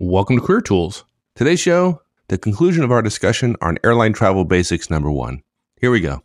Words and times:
Welcome 0.00 0.40
to 0.40 0.42
Career 0.42 0.60
Tools. 0.60 1.04
Today's 1.36 1.60
show, 1.60 2.02
the 2.26 2.36
conclusion 2.36 2.82
of 2.82 2.90
our 2.90 3.00
discussion 3.00 3.54
on 3.60 3.78
airline 3.84 4.12
travel 4.12 4.44
basics 4.44 4.90
number 4.90 5.08
one. 5.08 5.44
Here 5.80 5.92
we 5.92 6.00
go. 6.00 6.20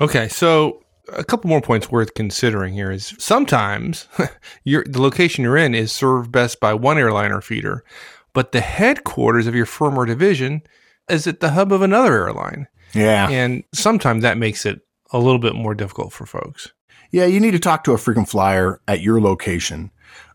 Okay, 0.00 0.28
so 0.28 0.81
a 1.12 1.24
couple 1.24 1.48
more 1.48 1.60
points 1.60 1.90
worth 1.90 2.14
considering 2.14 2.74
here 2.74 2.90
is 2.90 3.14
sometimes 3.18 4.08
your 4.64 4.84
the 4.84 5.00
location 5.00 5.44
you're 5.44 5.56
in 5.56 5.74
is 5.74 5.92
served 5.92 6.32
best 6.32 6.60
by 6.60 6.74
one 6.74 6.98
airliner 6.98 7.40
feeder, 7.40 7.84
but 8.32 8.52
the 8.52 8.60
headquarters 8.60 9.46
of 9.46 9.54
your 9.54 9.66
firm 9.66 9.98
or 9.98 10.06
division 10.06 10.62
is 11.08 11.26
at 11.26 11.40
the 11.40 11.50
hub 11.50 11.72
of 11.72 11.82
another 11.82 12.14
airline. 12.14 12.68
Yeah. 12.94 13.28
And 13.28 13.64
sometimes 13.72 14.22
that 14.22 14.38
makes 14.38 14.66
it 14.66 14.80
a 15.12 15.18
little 15.18 15.38
bit 15.38 15.54
more 15.54 15.74
difficult 15.74 16.12
for 16.12 16.26
folks. 16.26 16.72
Yeah, 17.12 17.26
you 17.26 17.38
need 17.38 17.52
to 17.52 17.60
talk 17.60 17.84
to 17.84 17.92
a 17.92 17.98
frequent 17.98 18.28
flyer 18.28 18.80
at 18.88 19.00
your 19.00 19.20
location 19.20 19.90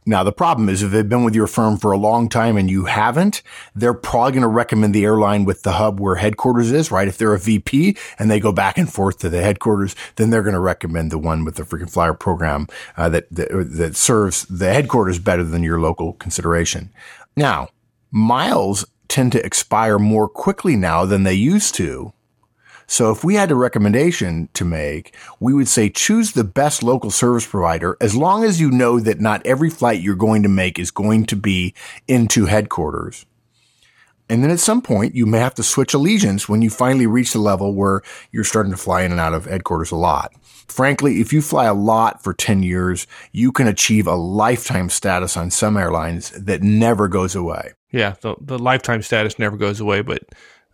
now, 0.08 0.24
the 0.24 0.32
problem 0.32 0.70
is 0.70 0.82
if 0.82 0.92
they've 0.92 1.08
been 1.08 1.26
with 1.26 1.36
your 1.36 1.48
firm 1.48 1.78
for 1.78 1.92
a 1.92 1.98
long 1.98 2.30
time 2.30 2.56
and 2.56 2.72
you 2.72 2.86
haven't, 2.86 3.44
they're 3.76 3.94
probably 3.94 4.32
going 4.32 4.42
to 4.42 4.48
recommend 4.48 4.96
the 4.96 5.04
airline 5.04 5.44
with 5.44 5.64
the 5.64 5.74
hub 5.74 6.00
where 6.00 6.16
headquarters 6.16 6.72
is, 6.72 6.92
right? 6.92 7.10
If 7.10 7.18
they're 7.18 7.34
a 7.34 7.40
VP 7.40 7.98
and 8.18 8.32
they 8.32 8.40
go 8.40 8.54
back 8.54 8.78
and 8.78 8.92
forth 8.92 9.20
to 9.20 9.30
the 9.30 9.42
headquarters, 9.42 9.98
then 10.16 10.30
they're 10.30 10.44
going 10.44 10.54
to 10.54 10.62
recommend 10.62 11.12
the 11.12 11.18
one 11.18 11.44
with 11.44 11.56
the 11.56 11.66
frequent 11.66 11.92
flyer 11.92 12.14
program 12.14 12.68
uh, 12.96 13.10
that, 13.10 13.28
that, 13.32 13.50
that 13.52 13.98
serves 13.98 14.46
the 14.46 14.74
headquarters 14.74 15.20
better 15.20 15.44
than 15.44 15.62
your 15.62 15.82
local 15.82 16.14
consideration. 16.14 16.90
Now, 17.36 17.68
miles 18.10 18.86
tend 19.10 19.34
to 19.34 19.46
expire 19.46 20.00
more 20.00 20.30
quickly 20.30 20.78
now 20.78 21.04
than 21.04 21.24
they 21.24 21.34
used 21.34 21.76
to. 21.76 22.14
So 22.88 23.12
if 23.12 23.24
we 23.24 23.36
had 23.36 23.52
a 23.52 23.56
recommendation 23.56 24.48
to 24.54 24.64
make, 24.64 25.14
we 25.42 25.54
would 25.54 25.68
say 25.68 25.90
choose 25.90 26.32
the 26.32 26.46
best 26.46 26.82
local 26.82 27.12
service 27.12 27.46
provider 27.46 27.98
as 28.00 28.16
long 28.16 28.46
as 28.46 28.62
you 28.62 28.72
know 28.72 29.00
that 29.02 29.20
not 29.20 29.46
every 29.46 29.70
flight 29.70 30.02
you're 30.02 30.16
going 30.16 30.44
to 30.44 30.50
make 30.50 30.80
is 30.80 30.90
going 30.90 31.26
to 31.26 31.36
be 31.36 31.74
into 32.08 32.46
headquarters. 32.46 33.26
And 34.30 34.44
then 34.44 34.52
at 34.52 34.60
some 34.60 34.82
point, 34.82 35.16
you 35.16 35.26
may 35.26 35.40
have 35.40 35.56
to 35.56 35.64
switch 35.64 35.94
allegiance 35.94 36.50
when 36.50 36.62
you 36.62 36.70
finally 36.70 37.08
reach 37.08 37.34
the 37.34 37.40
level 37.40 37.74
where 37.74 38.02
you're 38.32 38.44
starting 38.44 38.72
to 38.72 38.78
fly 38.78 39.04
in 39.04 39.12
and 39.12 39.22
out 39.22 39.34
of 39.34 39.46
headquarters 39.46 39.92
a 39.92 39.96
lot. 39.96 40.34
Frankly, 40.68 41.22
if 41.22 41.32
you 41.32 41.42
fly 41.42 41.66
a 41.66 41.74
lot 41.74 42.24
for 42.24 42.34
10 42.34 42.62
years, 42.62 43.08
you 43.32 43.54
can 43.54 43.68
achieve 43.68 44.06
a 44.06 44.16
lifetime 44.16 44.90
status 44.90 45.38
on 45.38 45.50
some 45.50 45.78
airlines 45.78 46.32
that 46.32 46.62
never 46.62 47.08
goes 47.08 47.36
away. 47.36 47.72
Yeah, 47.92 48.16
the, 48.20 48.36
the 48.42 48.60
lifetime 48.60 49.02
status 49.02 49.40
never 49.40 49.56
goes 49.56 49.80
away, 49.80 50.02
but 50.02 50.24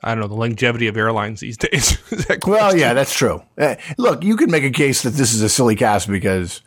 I 0.04 0.10
don't 0.10 0.22
know 0.22 0.28
the 0.28 0.36
longevity 0.36 0.88
of 0.88 0.98
airlines 0.98 1.40
these 1.40 1.58
days. 1.70 1.98
well, 2.46 2.76
yeah, 2.76 2.94
that's 2.94 3.14
true. 3.14 3.42
Uh, 3.58 3.76
look, 3.98 4.24
you 4.24 4.36
could 4.36 4.52
make 4.52 4.64
a 4.64 4.72
case 4.72 5.04
that 5.04 5.12
this 5.12 5.34
is 5.34 5.42
a 5.42 5.50
silly 5.50 5.76
cast 5.76 6.08
because 6.08 6.62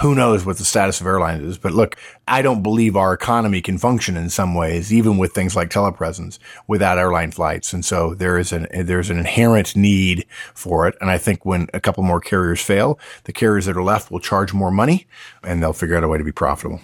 who 0.00 0.14
knows 0.14 0.46
what 0.46 0.56
the 0.56 0.64
status 0.64 1.00
of 1.00 1.06
airlines 1.06 1.42
is. 1.44 1.58
But 1.58 1.72
look, 1.72 1.96
I 2.26 2.40
don't 2.42 2.62
believe 2.62 2.96
our 2.96 3.12
economy 3.12 3.60
can 3.60 3.78
function 3.78 4.16
in 4.16 4.30
some 4.30 4.54
ways, 4.54 4.92
even 4.92 5.18
with 5.18 5.32
things 5.32 5.54
like 5.54 5.70
telepresence, 5.70 6.38
without 6.66 6.98
airline 6.98 7.30
flights. 7.30 7.72
And 7.72 7.84
so 7.84 8.14
there 8.14 8.38
is 8.38 8.52
an 8.52 8.66
there's 8.72 9.10
an 9.10 9.18
inherent 9.18 9.76
need 9.76 10.24
for 10.54 10.88
it. 10.88 10.96
And 11.00 11.10
I 11.10 11.18
think 11.18 11.44
when 11.44 11.68
a 11.74 11.80
couple 11.80 12.02
more 12.02 12.20
carriers 12.20 12.62
fail, 12.62 12.98
the 13.24 13.32
carriers 13.32 13.66
that 13.66 13.76
are 13.76 13.82
left 13.82 14.10
will 14.10 14.20
charge 14.20 14.52
more 14.52 14.70
money, 14.70 15.06
and 15.42 15.62
they'll 15.62 15.72
figure 15.72 15.96
out 15.96 16.04
a 16.04 16.08
way 16.08 16.18
to 16.18 16.24
be 16.24 16.32
profitable. 16.32 16.80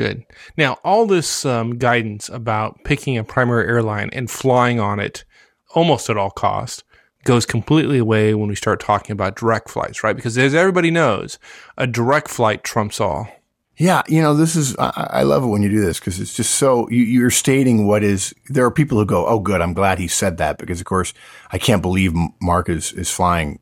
Good. 0.00 0.24
Now, 0.56 0.78
all 0.82 1.04
this 1.04 1.44
um, 1.44 1.76
guidance 1.76 2.30
about 2.30 2.84
picking 2.84 3.18
a 3.18 3.22
primary 3.22 3.66
airline 3.66 4.08
and 4.14 4.30
flying 4.30 4.80
on 4.80 4.98
it 4.98 5.26
almost 5.74 6.08
at 6.08 6.16
all 6.16 6.30
cost 6.30 6.84
goes 7.24 7.44
completely 7.44 7.98
away 7.98 8.32
when 8.32 8.48
we 8.48 8.54
start 8.54 8.80
talking 8.80 9.12
about 9.12 9.36
direct 9.36 9.68
flights, 9.68 10.02
right? 10.02 10.16
Because 10.16 10.38
as 10.38 10.54
everybody 10.54 10.90
knows, 10.90 11.38
a 11.76 11.86
direct 11.86 12.28
flight 12.28 12.64
trumps 12.64 12.98
all. 12.98 13.28
Yeah, 13.76 14.00
you 14.08 14.22
know, 14.22 14.32
this 14.32 14.56
is, 14.56 14.74
I, 14.78 15.08
I 15.10 15.22
love 15.22 15.44
it 15.44 15.48
when 15.48 15.60
you 15.60 15.68
do 15.68 15.84
this 15.84 15.98
because 15.98 16.18
it's 16.18 16.34
just 16.34 16.54
so, 16.54 16.88
you, 16.88 17.26
are 17.26 17.30
stating 17.30 17.86
what 17.86 18.02
is, 18.02 18.32
there 18.48 18.64
are 18.64 18.70
people 18.70 18.96
who 18.96 19.04
go, 19.04 19.26
oh, 19.26 19.38
good, 19.38 19.60
I'm 19.60 19.74
glad 19.74 19.98
he 19.98 20.08
said 20.08 20.38
that 20.38 20.56
because, 20.56 20.80
of 20.80 20.86
course, 20.86 21.12
I 21.52 21.58
can't 21.58 21.82
believe 21.82 22.14
Mark 22.40 22.70
is, 22.70 22.94
is 22.94 23.10
flying 23.10 23.58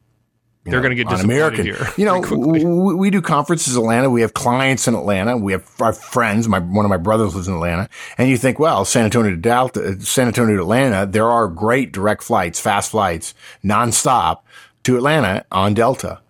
they're 0.71 0.81
going 0.81 0.97
to 0.97 0.97
get 0.97 1.09
disappointed 1.09 1.37
American. 1.37 1.65
here. 1.65 1.89
You 1.97 2.05
know, 2.05 2.21
we, 2.21 2.95
we, 2.95 3.11
do 3.11 3.21
conferences 3.21 3.77
in 3.77 3.83
Atlanta. 3.83 4.11
We 4.11 4.21
have 4.21 4.35
clients 4.35 4.89
in 4.89 4.95
Atlanta. 4.95 5.37
We 5.37 5.53
have 5.53 5.69
our 5.81 5.93
friends. 5.93 6.49
My 6.49 6.59
one 6.59 6.85
of 6.85 6.91
my 6.91 6.97
brothers 6.97 7.35
lives 7.35 7.49
in 7.49 7.55
Atlanta, 7.55 7.89
and 8.17 8.29
you 8.29 8.37
think, 8.37 8.59
well, 8.59 8.85
San 8.85 9.05
Antonio 9.05 9.31
to 9.31 9.37
Delta, 9.37 9.83
uh, 9.83 9.99
San 10.01 10.27
Antonio 10.27 10.57
to 10.57 10.63
Atlanta, 10.63 11.07
there 11.07 11.29
are 11.29 11.49
great 11.49 11.93
direct 11.93 12.23
flights, 12.23 12.61
fast 12.61 12.91
flights, 12.91 13.35
nonstop 13.65 14.41
to 14.85 14.97
Atlanta 14.97 15.45
on 15.51 15.75
Delta. 15.75 16.21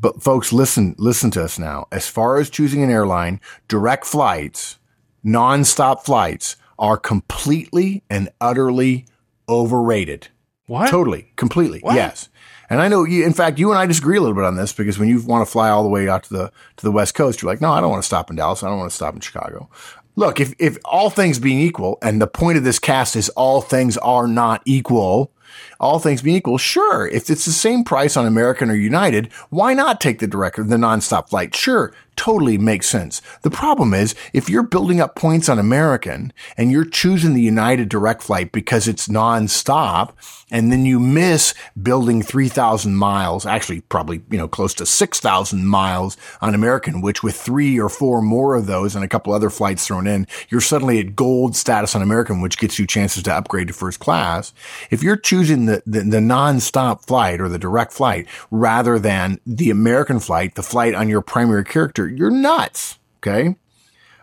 But 0.00 0.22
folks, 0.22 0.52
listen, 0.52 0.94
listen 0.98 1.30
to 1.32 1.44
us 1.44 1.58
now. 1.58 1.86
As 1.92 2.08
far 2.08 2.38
as 2.38 2.48
choosing 2.48 2.82
an 2.82 2.90
airline, 2.90 3.40
direct 3.68 4.06
flights, 4.06 4.78
nonstop 5.24 6.04
flights 6.04 6.56
are 6.78 6.96
completely 6.96 8.02
and 8.08 8.30
utterly 8.40 9.04
overrated. 9.48 10.28
What? 10.70 10.88
Totally, 10.88 11.32
completely. 11.34 11.80
What? 11.80 11.96
Yes. 11.96 12.28
And 12.70 12.80
I 12.80 12.86
know 12.86 13.02
you, 13.02 13.26
in 13.26 13.32
fact, 13.32 13.58
you 13.58 13.70
and 13.70 13.78
I 13.78 13.86
disagree 13.86 14.16
a 14.16 14.20
little 14.20 14.36
bit 14.36 14.44
on 14.44 14.54
this 14.54 14.72
because 14.72 15.00
when 15.00 15.08
you 15.08 15.20
want 15.20 15.44
to 15.44 15.50
fly 15.50 15.68
all 15.68 15.82
the 15.82 15.88
way 15.88 16.08
out 16.08 16.22
to 16.22 16.32
the, 16.32 16.52
to 16.76 16.84
the 16.84 16.92
West 16.92 17.16
Coast, 17.16 17.42
you're 17.42 17.50
like, 17.50 17.60
no, 17.60 17.72
I 17.72 17.80
don't 17.80 17.90
want 17.90 18.04
to 18.04 18.06
stop 18.06 18.30
in 18.30 18.36
Dallas. 18.36 18.62
I 18.62 18.68
don't 18.68 18.78
want 18.78 18.88
to 18.88 18.94
stop 18.94 19.12
in 19.12 19.20
Chicago. 19.20 19.68
Look, 20.14 20.38
if, 20.38 20.54
if 20.60 20.78
all 20.84 21.10
things 21.10 21.40
being 21.40 21.58
equal, 21.58 21.98
and 22.02 22.22
the 22.22 22.28
point 22.28 22.56
of 22.56 22.62
this 22.62 22.78
cast 22.78 23.16
is 23.16 23.30
all 23.30 23.60
things 23.60 23.98
are 23.98 24.28
not 24.28 24.62
equal, 24.64 25.32
all 25.78 25.98
things 25.98 26.22
being 26.22 26.36
equal, 26.36 26.58
sure, 26.58 27.08
if 27.08 27.30
it's 27.30 27.44
the 27.44 27.52
same 27.52 27.84
price 27.84 28.16
on 28.16 28.26
American 28.26 28.70
or 28.70 28.74
United, 28.74 29.32
why 29.50 29.74
not 29.74 30.00
take 30.00 30.18
the 30.18 30.26
direct, 30.26 30.56
the 30.56 30.76
nonstop 30.76 31.30
flight? 31.30 31.54
Sure, 31.54 31.92
totally 32.20 32.58
makes 32.58 32.86
sense. 32.86 33.22
The 33.40 33.50
problem 33.50 33.94
is 33.94 34.14
if 34.34 34.50
you're 34.50 34.62
building 34.62 35.00
up 35.00 35.16
points 35.16 35.48
on 35.48 35.58
American 35.58 36.34
and 36.58 36.70
you're 36.70 36.84
choosing 36.84 37.32
the 37.32 37.40
United 37.40 37.88
direct 37.88 38.22
flight 38.22 38.52
because 38.52 38.86
it's 38.86 39.08
nonstop 39.08 40.12
and 40.50 40.70
then 40.70 40.84
you 40.84 41.00
miss 41.00 41.54
building 41.82 42.22
3,000 42.22 42.94
miles, 42.94 43.46
actually 43.46 43.80
probably, 43.82 44.20
you 44.30 44.36
know, 44.36 44.48
close 44.48 44.74
to 44.74 44.84
6,000 44.84 45.64
miles 45.64 46.18
on 46.42 46.54
American, 46.54 47.00
which 47.00 47.22
with 47.22 47.36
three 47.36 47.80
or 47.80 47.88
four 47.88 48.20
more 48.20 48.54
of 48.54 48.66
those 48.66 48.94
and 48.94 49.02
a 49.02 49.08
couple 49.08 49.32
other 49.32 49.48
flights 49.48 49.86
thrown 49.86 50.06
in, 50.06 50.26
you're 50.50 50.60
suddenly 50.60 50.98
at 50.98 51.16
gold 51.16 51.56
status 51.56 51.94
on 51.94 52.02
American, 52.02 52.42
which 52.42 52.58
gets 52.58 52.78
you 52.78 52.86
chances 52.86 53.22
to 53.22 53.34
upgrade 53.34 53.68
to 53.68 53.72
first 53.72 53.98
class. 53.98 54.52
If 54.90 55.02
you're 55.02 55.16
choosing 55.16 55.39
the, 55.48 55.82
the, 55.86 56.00
the 56.00 56.18
nonstop 56.18 57.06
flight 57.06 57.40
or 57.40 57.48
the 57.48 57.58
direct 57.58 57.92
flight 57.92 58.26
rather 58.50 58.98
than 58.98 59.40
the 59.46 59.70
American 59.70 60.20
flight, 60.20 60.54
the 60.54 60.62
flight 60.62 60.94
on 60.94 61.08
your 61.08 61.20
primary 61.20 61.64
character, 61.64 62.08
you're 62.08 62.30
nuts. 62.30 62.98
Okay. 63.18 63.56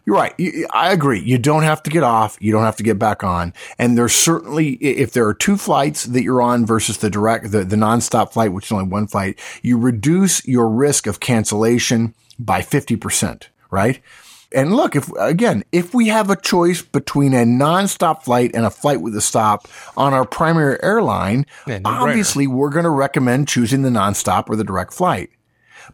You're 0.06 0.16
right. 0.16 0.34
I 0.72 0.94
agree. 0.94 1.20
You 1.20 1.38
don't 1.38 1.64
have 1.64 1.84
to 1.84 1.90
get 1.90 2.02
off. 2.02 2.38
You 2.40 2.54
don't 2.54 2.64
have 2.64 2.78
to 2.78 2.84
get 2.84 2.98
back 2.98 3.26
on. 3.26 3.54
And 3.78 3.98
there's 3.98 4.16
certainly, 4.16 4.76
if 4.76 5.12
there 5.12 5.28
are 5.28 5.34
two 5.34 5.58
flights 5.58 6.06
that 6.06 6.24
you're 6.24 6.42
on 6.42 6.66
versus 6.66 7.00
the 7.00 7.10
direct, 7.10 7.52
the, 7.52 7.66
the 7.66 7.76
nonstop 7.76 8.32
flight, 8.32 8.54
which 8.54 8.68
is 8.68 8.72
only 8.72 8.86
one 8.86 9.08
flight, 9.08 9.38
you 9.62 9.78
reduce 9.78 10.46
your 10.48 10.70
risk 10.70 11.08
of 11.08 11.20
cancellation 11.20 12.16
by 12.40 12.62
50%, 12.62 13.48
right? 13.70 14.00
And 14.58 14.76
look, 14.76 14.96
if 14.96 15.12
again, 15.20 15.64
if 15.72 15.94
we 15.94 16.08
have 16.08 16.32
a 16.32 16.36
choice 16.36 16.82
between 16.82 17.36
a 17.36 17.46
nonstop 17.46 18.24
flight 18.24 18.50
and 18.56 18.66
a 18.66 18.72
flight 18.72 19.02
with 19.02 19.16
a 19.16 19.22
stop 19.22 19.68
on 19.96 20.16
our 20.16 20.26
primary 20.26 20.82
airline, 20.82 21.46
yeah, 21.68 21.78
no 21.78 21.92
obviously 21.92 22.48
we're 22.48 22.72
going 22.72 22.84
to 22.84 22.90
recommend 22.90 23.48
choosing 23.48 23.84
the 23.84 23.90
nonstop 23.90 24.50
or 24.50 24.56
the 24.56 24.64
direct 24.64 24.96
flight. 24.96 25.30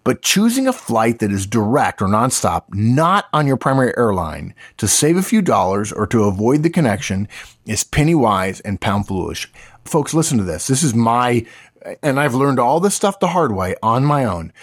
But 0.06 0.22
choosing 0.22 0.66
a 0.66 0.72
flight 0.72 1.20
that 1.20 1.30
is 1.30 1.46
direct 1.46 2.02
or 2.02 2.08
nonstop, 2.08 2.64
not 2.74 3.26
on 3.34 3.48
your 3.48 3.58
primary 3.58 3.94
airline, 3.98 4.56
to 4.78 4.88
save 4.88 5.18
a 5.18 5.24
few 5.24 5.42
dollars 5.42 5.92
or 5.92 6.08
to 6.08 6.24
avoid 6.24 6.64
the 6.64 6.70
connection 6.70 7.28
is 7.66 7.84
penny 7.84 8.16
wise 8.16 8.62
and 8.62 8.80
pound 8.80 9.08
foolish. 9.08 9.52
Folks, 9.84 10.14
listen 10.14 10.38
to 10.38 10.44
this. 10.46 10.68
This 10.68 10.84
is 10.84 10.96
my, 10.96 11.46
and 12.02 12.18
I've 12.18 12.34
learned 12.34 12.60
all 12.60 12.80
this 12.80 12.96
stuff 12.96 13.20
the 13.20 13.28
hard 13.28 13.54
way 13.54 13.76
on 13.84 14.06
my 14.06 14.24
own. 14.24 14.54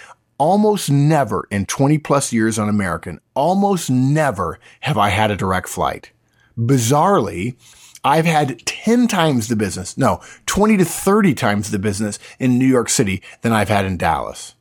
Almost 0.41 0.89
never 0.89 1.47
in 1.51 1.67
20 1.67 1.99
plus 1.99 2.33
years 2.33 2.57
on 2.57 2.67
American, 2.67 3.19
almost 3.35 3.91
never 3.91 4.59
have 4.79 4.97
I 4.97 5.09
had 5.09 5.29
a 5.29 5.35
direct 5.35 5.69
flight. 5.69 6.09
Bizarrely, 6.57 7.57
I've 8.03 8.25
had 8.25 8.65
10 8.65 9.07
times 9.07 9.49
the 9.49 9.55
business, 9.55 9.99
no, 9.99 10.19
20 10.47 10.77
to 10.77 10.83
30 10.83 11.35
times 11.35 11.69
the 11.69 11.77
business 11.77 12.17
in 12.39 12.57
New 12.57 12.65
York 12.65 12.89
City 12.89 13.21
than 13.41 13.53
I've 13.53 13.69
had 13.69 13.85
in 13.85 13.97
Dallas 13.97 14.55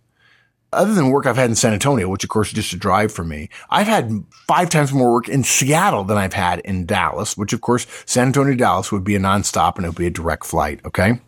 other 0.71 0.93
than 0.93 1.09
work 1.09 1.25
I've 1.25 1.37
had 1.37 1.49
in 1.49 1.57
San 1.57 1.73
Antonio, 1.73 2.09
which 2.09 2.25
of 2.25 2.31
course 2.31 2.49
is 2.49 2.55
just 2.55 2.73
a 2.75 2.77
drive 2.77 3.11
for 3.11 3.25
me, 3.25 3.49
I've 3.71 3.87
had 3.89 4.23
five 4.47 4.69
times 4.69 4.93
more 4.93 5.15
work 5.15 5.29
in 5.29 5.43
Seattle 5.43 6.05
than 6.05 6.17
I've 6.17 6.35
had 6.35 6.61
in 6.61 6.87
Dallas, 6.87 7.39
which 7.39 7.55
of 7.55 7.63
course 7.63 7.87
San 8.07 8.27
Antonio 8.27 8.55
Dallas 8.55 8.93
would 8.93 9.03
be 9.03 9.17
a 9.17 9.19
nonstop 9.19 9.77
and 9.77 9.87
it 9.87 9.89
would 9.89 9.97
be 9.97 10.07
a 10.07 10.11
direct 10.11 10.45
flight. 10.45 10.81
Okay. 10.85 11.21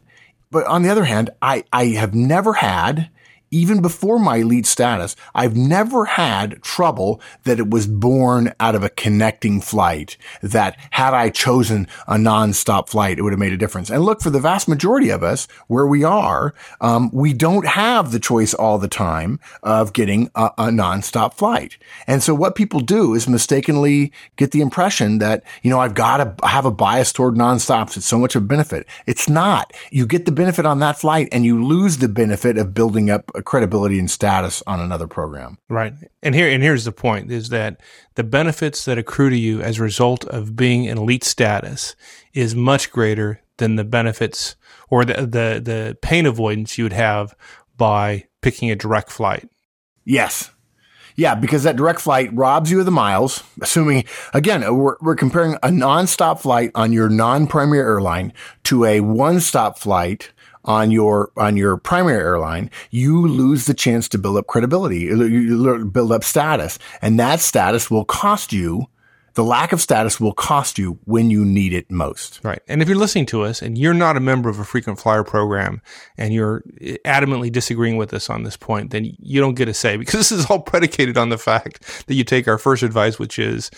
But 0.53 0.67
on 0.67 0.83
the 0.83 0.91
other 0.91 1.05
hand, 1.05 1.31
I, 1.41 1.65
I 1.73 1.87
have 1.87 2.15
never 2.15 2.53
had 2.53 3.09
even 3.53 3.83
before 3.83 4.19
my 4.19 4.39
elite 4.39 4.67
status, 4.67 5.15
I've 5.35 5.55
never 5.55 6.07
had 6.07 6.63
trouble 6.63 7.21
that 7.45 7.59
it 7.59 7.71
was 7.71 7.87
born 7.87 8.53
out 8.59 8.75
of 8.75 8.83
a 8.83 8.89
connecting 8.89 9.61
flight 9.61 10.17
that 10.43 10.77
had 10.91 11.13
I 11.13 11.29
chosen 11.29 11.87
a 12.09 12.17
nonstop 12.17 12.89
flight, 12.89 13.19
it 13.19 13.23
would 13.23 13.33
have 13.33 13.39
made 13.39 13.53
a 13.53 13.59
difference. 13.59 13.91
And 13.91 14.05
look, 14.05 14.23
for 14.23 14.31
the 14.31 14.41
vast 14.41 14.69
majority 14.69 15.11
of 15.11 15.23
us 15.23 15.47
where 15.69 15.87
we 15.87 16.03
are, 16.03 16.55
um, 16.81 17.11
we 17.13 17.35
don't 17.35 17.67
have 17.67 18.11
the 18.11 18.19
choice 18.19 18.55
all 18.55 18.79
the 18.79 18.89
time 18.89 19.39
of 19.63 19.93
getting 19.93 20.31
a, 20.35 20.47
a 20.57 20.67
nonstop 20.69 21.35
flight. 21.35 21.77
And 22.07 22.23
so 22.23 22.35
what 22.35 22.55
people 22.55 22.81
do 22.81 23.15
is 23.15 23.29
mistakenly 23.29 24.13
get 24.37 24.53
the 24.53 24.63
impression 24.63 25.19
that, 25.19 25.45
you 25.63 25.69
know, 25.69 25.79
I've 25.79 25.95
got 25.95 26.39
to 26.39 26.47
have 26.47 26.65
a 26.65 26.71
bias 26.71 27.13
toward 27.13 27.35
nonstops. 27.35 27.99
It's 27.99 28.07
so 28.07 28.19
much 28.19 28.35
of 28.35 28.45
a 28.45 28.47
benefit. 28.47 28.87
It's 29.07 29.29
not. 29.29 29.75
You 29.91 30.07
get 30.07 30.25
the 30.25 30.33
benefit 30.33 30.65
on 30.65 30.79
that 30.79 30.99
flight 30.99 31.29
and 31.33 31.45
you 31.45 31.63
lose 31.63 31.99
the 31.99 32.09
benefit 32.09 32.57
of 32.57 32.73
building 32.73 33.11
up 33.11 33.31
credibility 33.43 33.99
and 33.99 34.11
status 34.11 34.63
on 34.67 34.81
another 34.81 35.07
program. 35.07 35.59
Right. 35.69 35.95
And 36.23 36.35
here 36.35 36.49
and 36.49 36.63
here's 36.63 36.85
the 36.85 36.93
point 36.93 37.31
is 37.31 37.49
that 37.51 37.81
the 38.15 38.25
benefits 38.25 38.85
that 38.85 38.99
accrue 38.99 39.31
to 39.31 39.39
you 39.39 39.61
as 39.63 39.79
a 39.79 39.83
result 39.83 40.25
of 40.27 40.57
being 40.57 40.85
in 40.85 40.99
elite 40.99 41.25
status 41.25 41.97
is 42.33 42.55
much 42.55 42.91
greater 42.91 43.43
than 43.59 43.77
the 43.77 43.85
benefits 43.85 44.57
or 44.91 45.05
the 45.05 45.15
the, 45.15 45.61
the 45.63 45.99
pain 46.03 46.27
avoidance 46.27 46.79
you 46.79 46.85
would 46.85 46.93
have 46.93 47.35
by 47.77 48.25
picking 48.41 48.71
a 48.71 48.77
direct 48.77 49.11
flight. 49.11 49.49
Yes. 50.05 50.51
Yeah, 51.15 51.35
because 51.35 51.63
that 51.65 51.77
direct 51.77 52.01
flight 52.01 52.31
robs 52.33 52.71
you 52.71 52.79
of 52.79 52.87
the 52.87 52.91
miles, 52.91 53.43
assuming, 53.61 54.05
again, 54.33 54.63
we're, 54.75 54.97
we're 55.03 55.15
comparing 55.15 55.57
a 55.63 55.71
non-stop 55.71 56.41
flight 56.41 56.71
on 56.75 56.93
your 56.93 57.11
non-primary 57.11 57.81
airline 57.81 58.33
to 58.65 58.87
a 58.87 59.01
one-stop 59.01 59.79
flight 59.79 60.33
on 60.65 60.91
your 60.91 61.33
on 61.37 61.57
your 61.57 61.77
primary 61.77 62.19
airline, 62.19 62.71
you 62.91 63.27
lose 63.27 63.67
the 63.67 63.75
chance 63.75 64.09
to 64.11 64.19
build 64.19 64.37
up 64.37 64.47
credibility, 64.47 65.01
you 65.01 65.85
build 65.87 66.13
up 66.13 66.25
status, 66.25 66.79
and 67.01 67.19
that 67.19 67.41
status 67.41 67.91
will 67.91 68.05
cost 68.05 68.53
you. 68.53 68.87
The 69.35 69.43
lack 69.43 69.73
of 69.73 69.81
status 69.81 70.21
will 70.21 70.35
cost 70.35 70.79
you 70.79 70.99
when 71.05 71.31
you 71.31 71.43
need 71.43 71.73
it 71.73 71.91
most. 71.91 72.39
Right. 72.45 72.61
And 72.69 72.83
if 72.83 72.89
you're 72.89 72.99
listening 72.99 73.25
to 73.27 73.45
us 73.45 73.63
and 73.63 73.79
you're 73.79 73.95
not 73.95 74.19
a 74.19 74.21
member 74.21 74.51
of 74.51 74.59
a 74.59 74.65
frequent 74.65 75.01
flyer 75.01 75.25
program 75.25 75.81
and 76.19 76.35
you're 76.35 76.63
eh, 76.83 76.99
adamantly 77.07 77.51
disagreeing 77.51 77.97
with 77.97 78.13
us 78.13 78.29
on 78.29 78.43
this 78.43 78.59
point, 78.59 78.91
then 78.91 79.11
you 79.19 79.41
don't 79.41 79.55
get 79.55 79.71
a 79.71 79.75
say 79.75 79.97
because 79.99 80.21
this 80.21 80.33
is 80.33 80.45
all 80.51 80.61
predicated 80.61 81.17
on 81.17 81.31
the 81.31 81.39
fact 81.39 82.07
that 82.09 82.15
you 82.15 82.25
take 82.25 82.47
our 82.47 82.59
first 82.59 82.83
advice, 82.83 83.19
which 83.19 83.39
is 83.39 83.71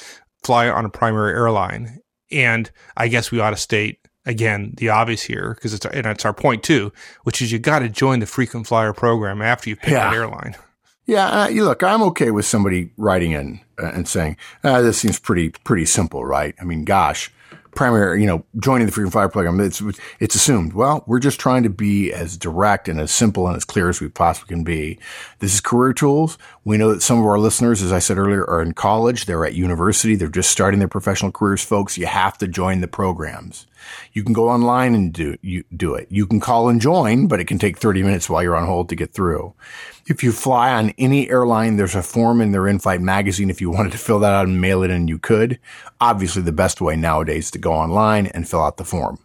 fly 0.43 0.69
on 0.69 0.85
a 0.85 0.91
primary 0.91 1.33
airline. 1.33 2.01
And 2.33 2.69
I 2.97 3.07
guess 3.07 3.31
we 3.31 3.39
ought 3.39 3.51
to 3.51 3.57
state 3.57 4.01
again 4.27 4.75
the 4.77 4.89
obvious 4.89 5.23
here 5.23 5.55
because 5.55 5.75
it's 5.75 5.85
and 5.87 6.07
it's 6.07 6.25
our 6.25 6.33
point 6.33 6.63
too, 6.63 6.93
which 7.25 7.43
is 7.43 7.53
you 7.53 7.59
got 7.59 7.81
to 7.81 7.89
join 7.89 8.21
the 8.21 8.27
frequent 8.27 8.67
flyer 8.67 8.93
program 8.93 9.43
after 9.43 9.71
you 9.71 9.77
pick 9.77 9.91
yeah. 9.91 10.11
that 10.11 10.15
airline. 10.15 10.57
Yeah, 11.07 11.27
uh, 11.27 11.49
you 11.49 11.65
look, 11.65 11.83
I'm 11.83 12.03
okay 12.05 12.31
with 12.31 12.47
somebody 12.47 12.91
writing 12.97 13.33
in 13.33 13.61
uh, 13.79 13.89
and 13.89 14.09
saying, 14.09 14.39
uh, 14.63 14.81
"This 14.81 14.99
seems 14.99 15.19
pretty 15.19 15.51
pretty 15.51 15.85
simple, 15.85 16.25
right?" 16.25 16.55
I 16.59 16.65
mean, 16.65 16.85
gosh, 16.85 17.31
primary, 17.75 18.21
you 18.21 18.27
know, 18.27 18.45
joining 18.59 18.87
the 18.87 18.93
frequent 18.93 19.13
flyer 19.13 19.29
program, 19.29 19.61
it's, 19.61 19.83
it's 20.21 20.35
assumed, 20.35 20.73
well, 20.73 21.05
we're 21.07 21.19
just 21.19 21.41
trying 21.41 21.63
to 21.63 21.71
be 21.71 22.13
as 22.13 22.37
direct 22.37 22.89
and 22.89 23.01
as 23.01 23.11
simple 23.11 23.47
and 23.47 23.57
as 23.57 23.65
clear 23.65 23.89
as 23.89 24.01
we 24.01 24.09
possibly 24.09 24.55
can 24.55 24.65
be. 24.65 24.99
This 25.41 25.55
is 25.55 25.61
career 25.61 25.93
tools. 25.93 26.39
We 26.65 26.79
know 26.79 26.93
that 26.93 27.03
some 27.03 27.19
of 27.19 27.27
our 27.27 27.39
listeners, 27.39 27.83
as 27.83 27.93
I 27.93 27.99
said 27.99 28.19
earlier, 28.19 28.45
are 28.45 28.63
in 28.63 28.73
college. 28.73 29.27
They're 29.27 29.45
at 29.45 29.55
university. 29.55 30.15
They're 30.15 30.29
just 30.29 30.51
starting 30.51 30.79
their 30.79 30.89
professional 30.89 31.33
careers. 31.33 31.63
Folks, 31.63 31.99
you 31.99 32.07
have 32.07 32.39
to 32.39 32.49
join 32.49 32.81
the 32.81 32.89
programs. 32.89 33.67
You 34.13 34.25
can 34.25 34.33
go 34.33 34.49
online 34.49 34.95
and 34.95 35.13
do, 35.13 35.37
you 35.43 35.65
do 35.77 35.95
it. 35.95 36.07
You 36.11 36.27
can 36.27 36.41
call 36.41 36.69
and 36.69 36.81
join, 36.81 37.27
but 37.27 37.41
it 37.41 37.47
can 37.47 37.59
take 37.59 37.79
30 37.79 38.03
minutes 38.03 38.29
while 38.29 38.43
you're 38.43 38.57
on 38.57 38.67
hold 38.67 38.89
to 38.89 38.97
get 38.97 39.13
through. 39.13 39.55
If 40.07 40.23
you 40.23 40.33
fly 40.33 40.73
on 40.73 40.91
any 40.99 41.31
airline, 41.31 41.77
there's 41.77 41.95
a 41.95 42.03
form 42.03 42.41
in 42.41 42.53
their 42.53 42.69
in-flight 42.69 43.01
magazine. 43.01 43.51
If 43.51 43.61
you 43.61 43.71
wanted 43.73 43.93
to 43.93 43.99
fill 43.99 44.21
that 44.21 44.33
out 44.33 44.47
and 44.47 44.61
mail 44.61 44.83
it 44.83 44.91
in, 44.91 45.09
you 45.09 45.19
could. 45.19 45.59
Obviously, 46.01 46.43
the 46.43 46.53
best 46.53 46.81
way 46.81 46.97
nowadays 46.97 47.51
to 47.53 47.59
go 47.59 47.73
online 47.73 48.27
and 48.29 48.49
fill 48.49 48.63
out 48.63 48.77
the 48.77 48.85
form. 48.85 49.19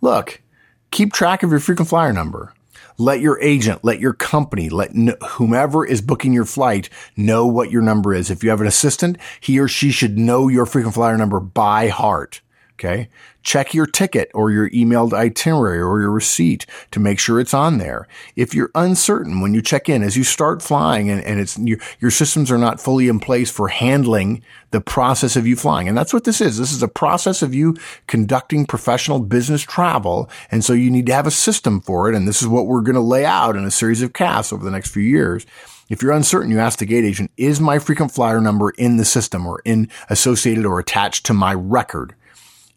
Look, 0.00 0.42
keep 0.90 1.12
track 1.12 1.42
of 1.42 1.50
your 1.50 1.60
frequent 1.60 1.88
flyer 1.88 2.12
number. 2.12 2.52
Let 2.96 3.20
your 3.20 3.40
agent, 3.40 3.82
let 3.82 3.98
your 3.98 4.12
company, 4.12 4.68
let 4.68 4.92
whomever 5.22 5.84
is 5.84 6.00
booking 6.00 6.32
your 6.32 6.44
flight 6.44 6.88
know 7.16 7.44
what 7.46 7.72
your 7.72 7.82
number 7.82 8.14
is. 8.14 8.30
If 8.30 8.44
you 8.44 8.50
have 8.50 8.60
an 8.60 8.68
assistant, 8.68 9.18
he 9.40 9.58
or 9.58 9.66
she 9.66 9.90
should 9.90 10.16
know 10.16 10.46
your 10.46 10.64
frequent 10.64 10.94
flyer 10.94 11.16
number 11.16 11.40
by 11.40 11.88
heart. 11.88 12.40
Okay. 12.76 13.08
Check 13.44 13.72
your 13.72 13.86
ticket 13.86 14.32
or 14.34 14.50
your 14.50 14.68
emailed 14.70 15.12
itinerary 15.12 15.80
or 15.80 16.00
your 16.00 16.10
receipt 16.10 16.66
to 16.90 16.98
make 16.98 17.20
sure 17.20 17.38
it's 17.38 17.54
on 17.54 17.78
there. 17.78 18.08
If 18.34 18.52
you're 18.52 18.72
uncertain 18.74 19.40
when 19.40 19.54
you 19.54 19.62
check 19.62 19.88
in, 19.88 20.02
as 20.02 20.16
you 20.16 20.24
start 20.24 20.60
flying 20.60 21.08
and, 21.08 21.22
and 21.22 21.38
it's 21.38 21.56
your, 21.56 21.78
your 22.00 22.10
systems 22.10 22.50
are 22.50 22.58
not 22.58 22.80
fully 22.80 23.06
in 23.06 23.20
place 23.20 23.48
for 23.48 23.68
handling 23.68 24.42
the 24.72 24.80
process 24.80 25.36
of 25.36 25.46
you 25.46 25.54
flying. 25.54 25.86
And 25.86 25.96
that's 25.96 26.12
what 26.12 26.24
this 26.24 26.40
is. 26.40 26.58
This 26.58 26.72
is 26.72 26.82
a 26.82 26.88
process 26.88 27.42
of 27.42 27.54
you 27.54 27.76
conducting 28.08 28.66
professional 28.66 29.20
business 29.20 29.62
travel. 29.62 30.28
And 30.50 30.64
so 30.64 30.72
you 30.72 30.90
need 30.90 31.06
to 31.06 31.14
have 31.14 31.28
a 31.28 31.30
system 31.30 31.80
for 31.80 32.10
it. 32.10 32.16
And 32.16 32.26
this 32.26 32.42
is 32.42 32.48
what 32.48 32.66
we're 32.66 32.80
going 32.80 32.96
to 32.96 33.00
lay 33.00 33.24
out 33.24 33.54
in 33.54 33.64
a 33.64 33.70
series 33.70 34.02
of 34.02 34.14
casts 34.14 34.52
over 34.52 34.64
the 34.64 34.72
next 34.72 34.90
few 34.90 35.02
years. 35.02 35.46
If 35.90 36.02
you're 36.02 36.12
uncertain, 36.12 36.50
you 36.50 36.58
ask 36.58 36.80
the 36.80 36.86
gate 36.86 37.04
agent, 37.04 37.30
is 37.36 37.60
my 37.60 37.78
frequent 37.78 38.10
flyer 38.10 38.40
number 38.40 38.70
in 38.70 38.96
the 38.96 39.04
system 39.04 39.46
or 39.46 39.60
in 39.64 39.90
associated 40.08 40.66
or 40.66 40.80
attached 40.80 41.24
to 41.26 41.34
my 41.34 41.54
record? 41.54 42.16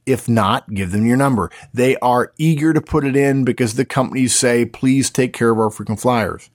If 0.08 0.30
not, 0.30 0.74
give 0.74 0.92
them 0.92 1.06
your 1.06 1.18
number. 1.18 1.52
They 1.74 1.98
are 1.98 2.32
eager 2.38 2.74
to 2.74 2.82
put 2.82 3.04
it 3.04 3.18
in 3.18 3.44
because 3.44 3.76
the 3.76 3.86
companies 3.86 4.34
say, 4.34 4.66
please 4.66 5.10
take 5.10 5.34
care 5.34 5.52
of 5.52 5.60
our 5.60 5.70
frequent 5.70 6.00
flyers. 6.00 6.50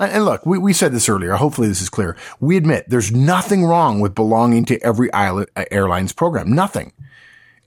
And 0.00 0.24
look, 0.24 0.44
we, 0.44 0.58
we 0.58 0.72
said 0.72 0.92
this 0.92 1.08
earlier. 1.08 1.34
Hopefully 1.34 1.68
this 1.68 1.80
is 1.80 1.88
clear. 1.88 2.16
We 2.40 2.56
admit 2.56 2.86
there's 2.88 3.12
nothing 3.12 3.64
wrong 3.64 4.00
with 4.00 4.16
belonging 4.16 4.64
to 4.64 4.84
every 4.84 5.12
uh, 5.12 5.44
airline's 5.70 6.12
program. 6.12 6.52
Nothing. 6.52 6.92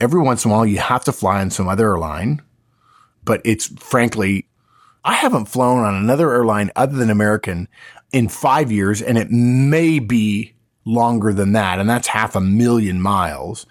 Every 0.02 0.22
once 0.22 0.44
in 0.44 0.52
a 0.52 0.54
while, 0.54 0.66
you 0.66 0.80
have 0.80 1.06
to 1.06 1.14
fly 1.14 1.40
on 1.40 1.50
some 1.50 1.70
other 1.70 1.86
airline, 1.86 2.42
but 3.24 3.42
it's 3.46 3.68
frankly, 3.80 4.48
I 5.06 5.14
haven't 5.14 5.46
flown 5.46 5.86
on 5.86 5.96
another 5.96 6.34
airline 6.34 6.72
other 6.76 6.98
than 6.98 7.10
American 7.10 7.70
in 8.12 8.28
five 8.28 8.70
years, 8.70 9.02
and 9.02 9.18
it 9.18 9.32
may 9.32 10.00
be 10.00 10.54
longer 10.84 11.32
than 11.32 11.54
that, 11.54 11.80
and 11.80 11.90
that's 11.90 12.10
half 12.10 12.36
a 12.36 12.42
million 12.42 13.02
miles 13.02 13.66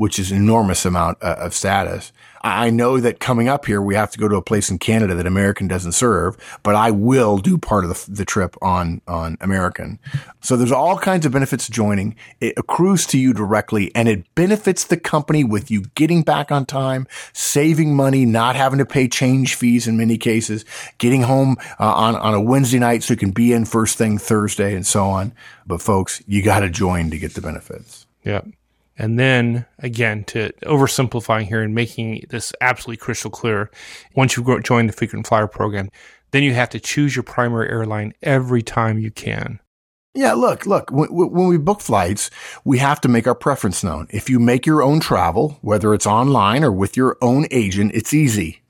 which 0.00 0.18
is 0.18 0.30
an 0.30 0.38
enormous 0.38 0.86
amount 0.86 1.18
uh, 1.20 1.36
of 1.38 1.52
status. 1.52 2.10
I 2.40 2.70
know 2.70 3.00
that 3.00 3.20
coming 3.20 3.48
up 3.48 3.66
here, 3.66 3.82
we 3.82 3.94
have 3.96 4.10
to 4.12 4.18
go 4.18 4.28
to 4.28 4.36
a 4.36 4.42
place 4.42 4.70
in 4.70 4.78
Canada 4.78 5.14
that 5.14 5.26
American 5.26 5.68
doesn't 5.68 5.92
serve, 5.92 6.38
but 6.62 6.74
I 6.74 6.90
will 6.90 7.36
do 7.36 7.58
part 7.58 7.84
of 7.84 7.90
the, 7.90 8.10
the 8.10 8.24
trip 8.24 8.56
on, 8.62 9.02
on 9.06 9.36
American. 9.42 9.98
So 10.40 10.56
there's 10.56 10.72
all 10.72 10.96
kinds 10.96 11.26
of 11.26 11.32
benefits 11.32 11.66
to 11.66 11.72
joining. 11.72 12.16
It 12.40 12.54
accrues 12.56 13.04
to 13.08 13.18
you 13.18 13.34
directly 13.34 13.94
and 13.94 14.08
it 14.08 14.24
benefits 14.34 14.84
the 14.84 14.96
company 14.96 15.44
with 15.44 15.70
you 15.70 15.82
getting 15.94 16.22
back 16.22 16.50
on 16.50 16.64
time, 16.64 17.06
saving 17.34 17.94
money, 17.94 18.24
not 18.24 18.56
having 18.56 18.78
to 18.78 18.86
pay 18.86 19.06
change 19.06 19.54
fees 19.54 19.86
in 19.86 19.98
many 19.98 20.16
cases, 20.16 20.64
getting 20.96 21.24
home 21.24 21.58
uh, 21.78 21.92
on, 21.92 22.16
on 22.16 22.32
a 22.32 22.40
Wednesday 22.40 22.78
night 22.78 23.02
so 23.02 23.12
you 23.12 23.18
can 23.18 23.32
be 23.32 23.52
in 23.52 23.66
first 23.66 23.98
thing 23.98 24.16
Thursday 24.16 24.74
and 24.74 24.86
so 24.86 25.04
on. 25.04 25.34
But 25.66 25.82
folks, 25.82 26.22
you 26.26 26.42
got 26.42 26.60
to 26.60 26.70
join 26.70 27.10
to 27.10 27.18
get 27.18 27.34
the 27.34 27.42
benefits. 27.42 28.06
Yeah. 28.24 28.40
And 29.00 29.18
then 29.18 29.64
again, 29.78 30.24
to 30.24 30.52
oversimplifying 30.66 31.46
here 31.46 31.62
and 31.62 31.74
making 31.74 32.26
this 32.28 32.52
absolutely 32.60 32.98
crystal 32.98 33.30
clear, 33.30 33.70
once 34.14 34.36
you 34.36 34.60
join 34.60 34.88
the 34.88 34.92
frequent 34.92 35.26
flyer 35.26 35.46
program, 35.46 35.88
then 36.32 36.42
you 36.42 36.52
have 36.52 36.68
to 36.68 36.80
choose 36.80 37.16
your 37.16 37.22
primary 37.22 37.70
airline 37.70 38.12
every 38.22 38.60
time 38.60 38.98
you 38.98 39.10
can. 39.10 39.58
Yeah, 40.14 40.34
look, 40.34 40.66
look, 40.66 40.90
when, 40.90 41.08
when, 41.08 41.48
we 41.48 41.56
book 41.56 41.80
flights, 41.80 42.30
we 42.62 42.76
have 42.76 43.00
to 43.00 43.08
make 43.08 43.26
our 43.26 43.34
preference 43.34 43.82
known. 43.82 44.06
If 44.10 44.28
you 44.28 44.38
make 44.38 44.66
your 44.66 44.82
own 44.82 45.00
travel, 45.00 45.58
whether 45.62 45.94
it's 45.94 46.06
online 46.06 46.62
or 46.62 46.70
with 46.70 46.94
your 46.94 47.16
own 47.22 47.46
agent, 47.50 47.92
it's 47.94 48.12
easy. 48.12 48.60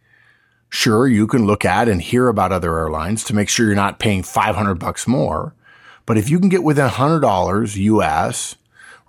Sure, 0.69 1.09
you 1.09 1.27
can 1.27 1.45
look 1.45 1.65
at 1.65 1.89
and 1.89 2.01
hear 2.01 2.29
about 2.29 2.53
other 2.53 2.79
airlines 2.79 3.25
to 3.25 3.35
make 3.35 3.49
sure 3.49 3.67
you're 3.67 3.75
not 3.75 3.99
paying 3.99 4.23
500 4.23 4.77
bucks 4.77 5.09
more. 5.09 5.57
But 6.07 6.19
if 6.19 6.31
you 6.31 6.39
can 6.39 6.51
get 6.51 6.63
within 6.63 6.89
$100 6.89 7.77
US 7.77 8.55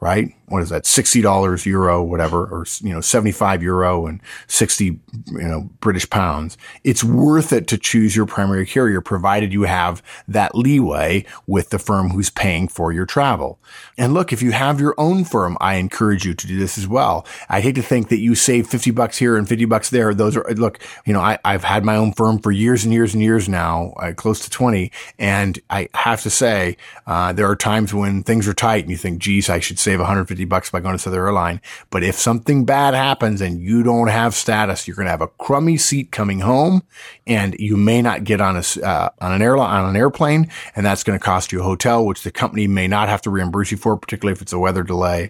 right? 0.01 0.33
What 0.51 0.61
is 0.61 0.69
that? 0.69 0.83
$60 0.83 1.65
euro, 1.65 2.03
whatever, 2.03 2.45
or, 2.45 2.65
you 2.81 2.93
know, 2.93 2.99
75 2.99 3.63
euro 3.63 4.05
and 4.05 4.21
60, 4.47 4.85
you 4.85 4.99
know, 5.31 5.69
British 5.79 6.09
pounds. 6.09 6.57
It's 6.83 7.03
worth 7.03 7.53
it 7.53 7.67
to 7.67 7.77
choose 7.77 8.15
your 8.15 8.25
primary 8.25 8.65
carrier, 8.65 8.99
provided 8.99 9.53
you 9.53 9.63
have 9.63 10.03
that 10.27 10.53
leeway 10.53 11.25
with 11.47 11.69
the 11.69 11.79
firm 11.79 12.09
who's 12.09 12.29
paying 12.29 12.67
for 12.67 12.91
your 12.91 13.05
travel. 13.05 13.59
And 13.97 14.13
look, 14.13 14.33
if 14.33 14.41
you 14.41 14.51
have 14.51 14.81
your 14.81 14.93
own 14.97 15.23
firm, 15.23 15.57
I 15.61 15.75
encourage 15.75 16.25
you 16.25 16.33
to 16.33 16.47
do 16.47 16.59
this 16.59 16.77
as 16.77 16.87
well. 16.87 17.25
I 17.47 17.61
hate 17.61 17.75
to 17.75 17.81
think 17.81 18.09
that 18.09 18.19
you 18.19 18.35
save 18.35 18.67
50 18.67 18.91
bucks 18.91 19.17
here 19.17 19.37
and 19.37 19.47
50 19.47 19.65
bucks 19.65 19.89
there. 19.89 20.13
Those 20.13 20.35
are, 20.35 20.43
look, 20.55 20.79
you 21.05 21.13
know, 21.13 21.21
I, 21.21 21.39
have 21.45 21.63
had 21.63 21.85
my 21.85 21.95
own 21.95 22.11
firm 22.11 22.39
for 22.39 22.51
years 22.51 22.83
and 22.83 22.93
years 22.93 23.13
and 23.13 23.23
years 23.23 23.47
now, 23.47 23.93
uh, 23.97 24.13
close 24.13 24.39
to 24.41 24.49
20. 24.49 24.91
And 25.17 25.59
I 25.69 25.87
have 25.93 26.21
to 26.23 26.29
say, 26.29 26.75
uh, 27.07 27.31
there 27.31 27.47
are 27.47 27.55
times 27.55 27.93
when 27.93 28.23
things 28.23 28.47
are 28.47 28.53
tight 28.53 28.83
and 28.83 28.91
you 28.91 28.97
think, 28.97 29.19
geez, 29.19 29.49
I 29.49 29.59
should 29.59 29.79
save 29.79 29.99
150 29.99 30.40
50 30.41 30.49
bucks 30.49 30.71
by 30.71 30.79
going 30.79 30.97
to 30.97 31.09
the 31.09 31.17
airline. 31.17 31.61
But 31.91 32.03
if 32.03 32.15
something 32.15 32.65
bad 32.65 32.95
happens 32.95 33.41
and 33.41 33.61
you 33.61 33.83
don't 33.83 34.07
have 34.07 34.33
status, 34.33 34.87
you're 34.87 34.95
going 34.95 35.05
to 35.05 35.11
have 35.11 35.21
a 35.21 35.27
crummy 35.27 35.77
seat 35.77 36.11
coming 36.11 36.39
home 36.39 36.81
and 37.27 37.55
you 37.59 37.77
may 37.77 38.01
not 38.01 38.23
get 38.23 38.41
on 38.41 38.57
a, 38.57 38.63
uh, 38.83 39.09
on 39.19 39.33
an 39.33 39.41
airline, 39.41 39.83
on 39.83 39.89
an 39.89 39.95
airplane. 39.95 40.49
And 40.75 40.83
that's 40.85 41.03
going 41.03 41.17
to 41.17 41.23
cost 41.23 41.51
you 41.51 41.59
a 41.59 41.63
hotel, 41.63 42.05
which 42.05 42.23
the 42.23 42.31
company 42.31 42.65
may 42.67 42.87
not 42.87 43.07
have 43.07 43.21
to 43.23 43.29
reimburse 43.29 43.69
you 43.69 43.77
for, 43.77 43.95
particularly 43.97 44.33
if 44.33 44.41
it's 44.41 44.53
a 44.53 44.59
weather 44.59 44.83
delay. 44.83 45.29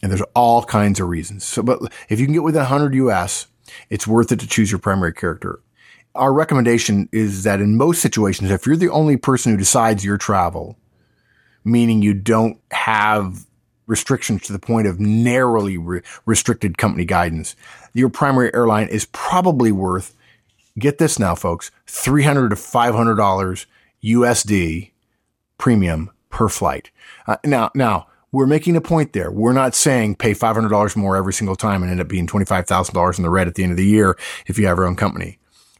And 0.00 0.10
there's 0.10 0.22
all 0.34 0.62
kinds 0.62 1.00
of 1.00 1.08
reasons. 1.08 1.44
So, 1.44 1.62
but 1.62 1.80
if 2.08 2.20
you 2.20 2.26
can 2.26 2.34
get 2.34 2.44
within 2.44 2.60
100 2.60 2.94
US, 2.94 3.48
it's 3.90 4.06
worth 4.06 4.30
it 4.30 4.40
to 4.40 4.46
choose 4.46 4.70
your 4.70 4.78
primary 4.78 5.12
character. 5.12 5.60
Our 6.14 6.32
recommendation 6.32 7.08
is 7.10 7.42
that 7.44 7.60
in 7.60 7.76
most 7.76 8.00
situations, 8.00 8.50
if 8.50 8.66
you're 8.66 8.76
the 8.76 8.90
only 8.90 9.16
person 9.16 9.50
who 9.50 9.58
decides 9.58 10.04
your 10.04 10.18
travel, 10.18 10.76
meaning 11.64 12.02
you 12.02 12.14
don't 12.14 12.60
have 12.70 13.46
restrictions 13.92 14.42
to 14.42 14.52
the 14.52 14.58
point 14.58 14.88
of 14.88 14.98
narrowly 14.98 15.78
re- 15.78 16.02
restricted 16.26 16.78
company 16.78 17.04
guidance, 17.04 17.54
your 17.92 18.08
primary 18.08 18.52
airline 18.52 18.88
is 18.88 19.04
probably 19.12 19.70
worth, 19.70 20.16
get 20.78 20.98
this 20.98 21.18
now, 21.18 21.36
folks, 21.36 21.70
$300 21.86 22.50
to 22.50 22.56
$500 22.56 23.66
USD 24.02 24.90
premium 25.58 26.10
per 26.30 26.48
flight. 26.48 26.90
Uh, 27.28 27.36
now, 27.44 27.70
now, 27.74 28.08
we're 28.32 28.46
making 28.46 28.76
a 28.76 28.80
point 28.80 29.12
there. 29.12 29.30
We're 29.30 29.52
not 29.52 29.74
saying 29.74 30.16
pay 30.16 30.32
$500 30.32 30.96
more 30.96 31.16
every 31.16 31.34
single 31.34 31.54
time 31.54 31.82
and 31.82 31.92
end 31.92 32.00
up 32.00 32.08
being 32.08 32.26
$25,000 32.26 33.18
in 33.18 33.22
the 33.22 33.30
red 33.30 33.46
at 33.46 33.54
the 33.54 33.62
end 33.62 33.72
of 33.72 33.76
the 33.76 33.84
year 33.84 34.16
if 34.46 34.58
you 34.58 34.66
have 34.66 34.78
your 34.78 34.86
own 34.86 34.96
company. 34.96 35.38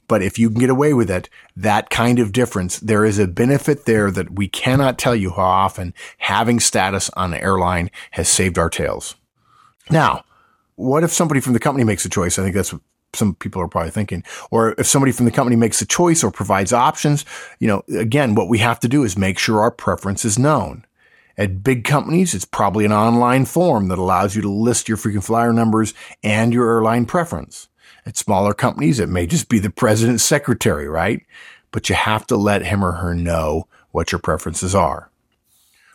But 0.09 0.23
if 0.23 0.38
you 0.38 0.50
can 0.50 0.59
get 0.59 0.71
away 0.71 0.92
with 0.92 1.11
it, 1.11 1.28
that 1.56 1.90
kind 1.90 2.18
of 2.18 2.32
difference, 2.32 2.78
there 2.80 3.04
is 3.04 3.18
a 3.18 3.26
benefit 3.26 3.87
there 3.87 4.11
that 4.11 4.32
we 4.32 4.49
cannot 4.49 4.99
tell 4.99 5.14
you 5.14 5.30
how 5.30 5.42
often 5.42 5.94
having 6.18 6.61
status 6.61 7.09
on 7.11 7.32
an 7.35 7.40
airline 7.40 7.90
has 8.12 8.28
saved 8.28 8.59
our 8.59 8.68
tails. 8.68 9.14
Now, 9.90 10.25
what 10.76 11.04
if 11.04 11.12
somebody 11.12 11.40
from 11.40 11.52
the 11.52 11.61
company 11.61 11.85
makes 11.85 12.04
a 12.04 12.09
choice? 12.09 12.38
I 12.38 12.42
think 12.42 12.54
that's 12.54 12.73
what 12.73 12.82
some 13.14 13.35
people 13.35 13.61
are 13.62 13.68
probably 13.68 13.90
thinking. 13.90 14.25
Or 14.50 14.75
if 14.78 14.87
somebody 14.87 15.12
from 15.12 15.26
the 15.26 15.30
company 15.30 15.56
makes 15.56 15.80
a 15.82 15.87
choice 15.87 16.25
or 16.25 16.30
provides 16.30 16.73
options, 16.73 17.25
you 17.59 17.68
know, 17.68 17.82
again, 17.97 18.35
what 18.35 18.49
we 18.49 18.59
have 18.59 18.80
to 18.80 18.88
do 18.88 19.04
is 19.04 19.16
make 19.16 19.38
sure 19.38 19.61
our 19.61 19.71
preference 19.71 20.25
is 20.25 20.38
known. 20.38 20.85
At 21.38 21.62
big 21.62 21.85
companies, 21.85 22.35
it's 22.35 22.44
probably 22.44 22.85
an 22.85 22.92
online 22.92 23.47
form 23.47 23.88
that 23.88 23.99
allows 23.99 24.37
you 24.37 24.42
to 24.42 24.50
list 24.50 24.88
your 24.88 24.99
frequent 24.99 25.25
flyer 25.25 25.52
numbers 25.52 25.94
and 26.23 26.52
your 26.52 26.68
airline 26.68 27.06
preference. 27.06 27.68
At 28.04 28.16
smaller 28.16 28.52
companies, 28.54 28.99
it 28.99 29.09
may 29.09 29.26
just 29.26 29.49
be 29.49 29.59
the 29.59 29.71
president's 29.71 30.25
secretary, 30.25 30.88
right? 30.88 31.25
But 31.71 31.88
you 31.88 31.94
have 31.94 32.26
to 32.26 32.37
let 32.37 32.66
him 32.66 32.85
or 32.85 32.92
her 32.92 33.14
know 33.14 33.68
what 33.92 34.11
your 34.11 34.18
preferences 34.18 34.75
are. 34.75 35.11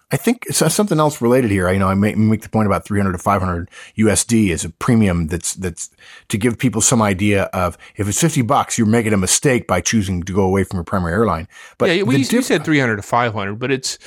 I 0.09 0.15
think 0.15 0.45
uh, 0.49 0.69
something 0.69 0.99
else 0.99 1.21
related 1.21 1.51
here. 1.51 1.69
You 1.69 1.79
know, 1.79 1.89
I 1.89 1.93
make, 1.93 2.15
make 2.15 2.41
the 2.41 2.49
point 2.49 2.65
about 2.65 2.85
300 2.85 3.11
to 3.11 3.17
500 3.17 3.69
USD 3.97 4.51
as 4.51 4.63
a 4.63 4.69
premium 4.69 5.27
that's, 5.27 5.53
that's 5.55 5.89
to 6.29 6.37
give 6.37 6.57
people 6.57 6.79
some 6.79 7.01
idea 7.01 7.43
of 7.45 7.77
if 7.97 8.07
it's 8.07 8.21
50 8.21 8.41
bucks, 8.43 8.77
you're 8.77 8.87
making 8.87 9.11
a 9.11 9.17
mistake 9.17 9.67
by 9.67 9.81
choosing 9.81 10.23
to 10.23 10.33
go 10.33 10.43
away 10.43 10.63
from 10.63 10.77
your 10.77 10.85
primary 10.85 11.11
airline. 11.13 11.47
But 11.77 11.89
yeah, 11.89 12.03
we, 12.03 12.17
diff- 12.17 12.31
you 12.31 12.41
said 12.41 12.63
300 12.63 12.95
to 12.95 13.01
500, 13.01 13.55
but 13.55 13.69
it's 13.69 13.99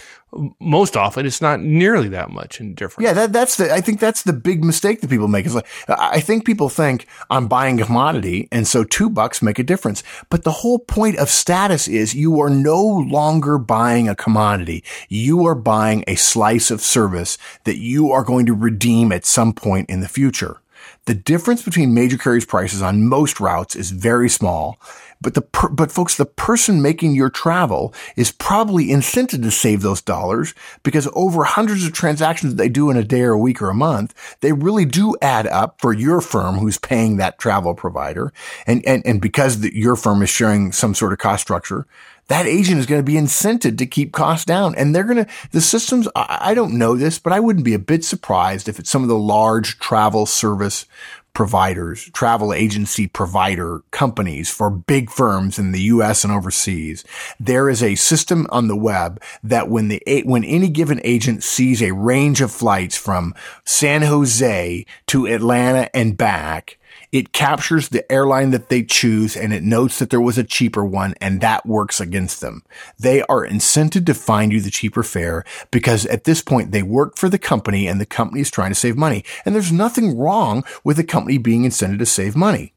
most 0.61 0.97
often 0.97 1.27
it's 1.27 1.41
not 1.41 1.61
nearly 1.61 2.09
that 2.09 2.31
much 2.31 2.61
in 2.61 2.75
difference. 2.75 3.05
Yeah, 3.05 3.13
that, 3.15 3.33
that's 3.33 3.57
the, 3.57 3.73
I 3.73 3.81
think 3.81 4.01
that's 4.01 4.23
the 4.23 4.33
big 4.33 4.65
mistake 4.65 5.01
that 5.01 5.11
people 5.11 5.29
make 5.29 5.47
is 5.47 5.55
like, 5.55 5.67
I 5.89 6.21
think 6.21 6.45
people 6.45 6.69
think 6.69 7.07
I'm 7.31 7.49
buying 7.49 7.81
a 7.81 7.85
commodity 7.85 8.49
and 8.53 8.67
so 8.67 8.85
two 8.85 9.11
bucks 9.11 9.43
make 9.43 9.59
a 9.59 9.65
difference. 9.65 10.03
But 10.29 10.45
the 10.45 10.53
whole 10.53 10.79
point 10.79 11.19
of 11.19 11.29
status 11.29 11.89
is 11.89 12.15
you 12.15 12.41
are 12.41 12.51
no 12.51 12.83
longer 12.83 13.59
buying 13.59 14.09
a 14.09 14.15
commodity. 14.15 14.85
You 15.09 15.47
are 15.47 15.55
buying 15.55 16.05
a 16.07 16.15
slice 16.15 16.71
of 16.71 16.81
service 16.81 17.37
that 17.65 17.79
you 17.79 18.11
are 18.13 18.25
going 18.25 18.47
to 18.47 18.55
redeem 18.55 19.13
at 19.13 19.25
some 19.25 19.53
point 19.53 19.91
in 19.91 20.01
the 20.01 20.09
future. 20.09 20.61
The 21.07 21.15
difference 21.15 21.63
between 21.63 21.95
major 21.95 22.19
carriers 22.19 22.45
prices 22.45 22.83
on 22.83 23.09
most 23.09 23.41
routes 23.41 23.75
is 23.75 23.91
very 23.91 24.29
small 24.29 24.79
but 25.21 25.35
the, 25.35 25.43
per, 25.43 25.69
but 25.69 25.93
folks, 25.93 26.17
the 26.17 26.25
person 26.25 26.81
making 26.81 27.15
your 27.15 27.29
travel 27.29 27.95
is 28.17 28.33
probably 28.33 28.87
incented 28.87 29.43
to 29.43 29.51
save 29.51 29.83
those 29.83 30.01
dollars 30.01 30.55
because 30.83 31.09
over 31.13 31.45
hundreds 31.45 31.85
of 31.85 31.93
transactions 31.93 32.55
that 32.55 32.63
they 32.63 32.71
do 32.71 32.91
in 32.91 32.97
a 32.97 33.05
day 33.05 33.21
or 33.23 33.33
a 33.33 33.39
week 33.39 33.61
or 33.61 33.69
a 33.69 33.75
month, 33.75 34.15
they 34.41 34.53
really 34.53 34.87
do 34.87 35.15
add 35.21 35.47
up 35.47 35.81
for 35.81 35.93
your 35.93 36.21
firm 36.21 36.57
who's 36.57 36.79
paying 36.79 37.17
that 37.17 37.39
travel 37.39 37.75
provider. 37.75 38.33
And, 38.67 38.85
and, 38.87 39.05
and 39.05 39.21
because 39.21 39.61
the, 39.61 39.77
your 39.77 39.97
firm 39.97 40.23
is 40.23 40.31
sharing 40.31 40.73
some 40.73 40.95
sort 40.95 41.13
of 41.13 41.19
cost 41.19 41.43
structure, 41.43 41.87
that 42.31 42.47
agent 42.47 42.79
is 42.79 42.87
going 42.87 43.01
to 43.01 43.05
be 43.05 43.19
incented 43.19 43.77
to 43.77 43.87
keep 43.87 44.13
costs 44.13 44.45
down. 44.45 44.77
And 44.77 44.95
they're 44.95 45.03
going 45.03 45.25
to, 45.25 45.31
the 45.51 45.61
systems, 45.61 46.07
I, 46.15 46.55
don't 46.55 46.79
know 46.79 46.95
this, 46.95 47.19
but 47.19 47.33
I 47.33 47.41
wouldn't 47.41 47.65
be 47.65 47.75
a 47.75 47.79
bit 47.79 48.05
surprised 48.05 48.69
if 48.69 48.79
it's 48.79 48.89
some 48.89 49.03
of 49.03 49.09
the 49.09 49.19
large 49.19 49.81
travel 49.81 50.27
service 50.27 50.87
providers, 51.33 52.09
travel 52.13 52.55
agency 52.55 53.09
provider 53.09 53.83
companies 53.91 54.49
for 54.49 54.71
big 54.71 55.11
firms 55.11 55.59
in 55.59 55.73
the 55.73 55.81
US 55.81 56.23
and 56.23 56.33
overseas. 56.33 57.05
There 57.41 57.69
is 57.69 57.83
a 57.83 57.97
system 57.97 58.47
on 58.51 58.69
the 58.69 58.77
web 58.77 59.21
that 59.43 59.69
when 59.69 59.89
the, 59.89 60.01
when 60.25 60.45
any 60.45 60.69
given 60.69 61.01
agent 61.03 61.43
sees 61.43 61.83
a 61.83 61.91
range 61.91 62.41
of 62.41 62.53
flights 62.53 62.97
from 62.97 63.35
San 63.65 64.03
Jose 64.03 64.87
to 65.09 65.27
Atlanta 65.27 65.91
and 65.97 66.17
back, 66.17 66.79
it 67.13 67.33
captures 67.33 67.89
the 67.89 68.11
airline 68.11 68.51
that 68.51 68.69
they 68.69 68.83
choose 68.83 69.37
and 69.37 69.53
it 69.53 69.63
notes 69.63 69.99
that 69.99 70.11
there 70.11 70.21
was 70.21 70.39
a 70.39 70.45
cheaper 70.45 70.85
one 70.85 71.15
and 71.21 71.41
that 71.41 71.67
works 71.67 72.01
against 72.01 72.41
them. 72.41 72.63
They 72.99 73.23
are 73.23 73.47
incented 73.47 74.07
to 74.07 74.15
find 74.15 74.53
you 74.53 74.61
the 74.61 74.71
cheaper 74.71 75.03
fare 75.03 75.45
because 75.71 76.07
at 76.07 76.25
this 76.25 76.43
point 76.43 76.71
they 76.71 76.83
work 76.83 77.17
for 77.17 77.29
the 77.29 77.39
company 77.39 77.87
and 77.87 78.01
the 78.01 78.07
company 78.07 78.41
is 78.41 78.51
trying 78.51 78.71
to 78.71 78.77
save 78.77 78.97
money. 78.97 79.25
And 79.45 79.55
there's 79.55 79.73
nothing 79.73 80.17
wrong 80.17 80.65
with 80.85 80.97
the 80.97 81.05
company 81.05 81.39
being 81.39 81.65
incented 81.65 81.99
to 81.99 82.07
save 82.07 82.37
money. 82.37 82.75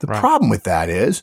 The 0.00 0.06
right. 0.08 0.20
problem 0.20 0.50
with 0.50 0.64
that 0.64 0.88
is 0.88 1.22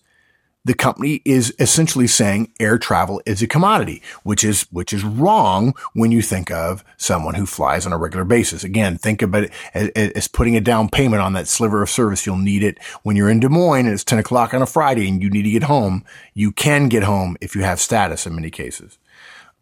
the 0.64 0.74
company 0.74 1.22
is 1.26 1.54
essentially 1.60 2.08
saying 2.08 2.52
air 2.60 2.78
travel 2.78 3.22
is 3.26 3.42
a 3.42 3.48
commodity, 3.48 4.02
which 4.24 4.44
is, 4.44 4.64
which 4.72 4.94
is 4.94 5.04
wrong 5.04 5.74
when 5.94 6.12
you 6.12 6.22
think 6.22 6.52
of 6.52 6.84
someone 6.98 7.34
who 7.34 7.46
flies 7.46 7.86
on 7.86 7.94
a 7.94 7.98
regular 7.98 8.26
basis. 8.26 8.64
Again, 8.64 8.98
think 8.98 9.22
about 9.22 9.46
it 9.46 9.52
as, 9.74 9.90
as, 9.90 10.28
putting 10.28 10.56
a 10.56 10.62
down 10.62 10.90
payment 10.90 11.22
on 11.22 11.34
that 11.34 11.48
sliver 11.48 11.82
of 11.82 11.90
service. 11.90 12.26
You'll 12.26 12.38
need 12.38 12.64
it 12.64 12.78
when 13.04 13.16
you're 13.16 13.30
in 13.30 13.40
Des 13.40 13.50
Moines 13.50 13.86
and 13.86 13.94
it's 13.94 14.04
10 14.04 14.20
o'clock 14.20 14.54
on 14.54 14.62
a 14.62 14.68
Friday 14.68 15.08
and 15.08 15.22
you 15.22 15.30
need 15.30 15.44
to 15.44 15.52
get 15.52 15.64
home. 15.64 16.06
You 16.34 16.52
can 16.52 16.90
get 16.90 17.04
home 17.04 17.38
if 17.42 17.56
you 17.56 17.64
have 17.64 17.80
status 17.80 18.28
in 18.28 18.36
many 18.36 18.52
cases. 18.52 19.00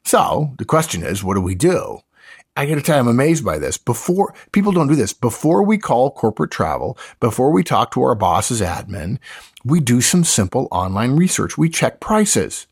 So 0.04 0.54
the 0.58 0.66
question 0.66 1.04
is, 1.04 1.24
what 1.24 1.36
do 1.36 1.42
we 1.42 1.56
do? 1.56 2.02
I 2.56 2.66
got 2.66 2.76
to 2.76 2.82
tell 2.82 2.98
you, 2.98 3.02
I'm 3.02 3.08
amazed 3.08 3.46
by 3.46 3.58
this. 3.58 3.78
Before 3.78 4.34
people 4.52 4.72
don't 4.72 4.88
do 4.88 4.96
this, 4.96 5.14
before 5.14 5.64
we 5.64 5.78
call 5.78 6.12
corporate 6.12 6.52
travel, 6.52 6.98
before 7.20 7.52
we 7.52 7.64
talk 7.64 7.92
to 7.92 8.04
our 8.04 8.16
boss's 8.16 8.62
admin, 8.62 9.18
we 9.64 9.80
do 9.80 10.02
some 10.02 10.24
simple 10.24 10.68
online 10.72 11.16
research. 11.16 11.58
We 11.58 11.70
check 11.70 12.00
prices. 12.00 12.68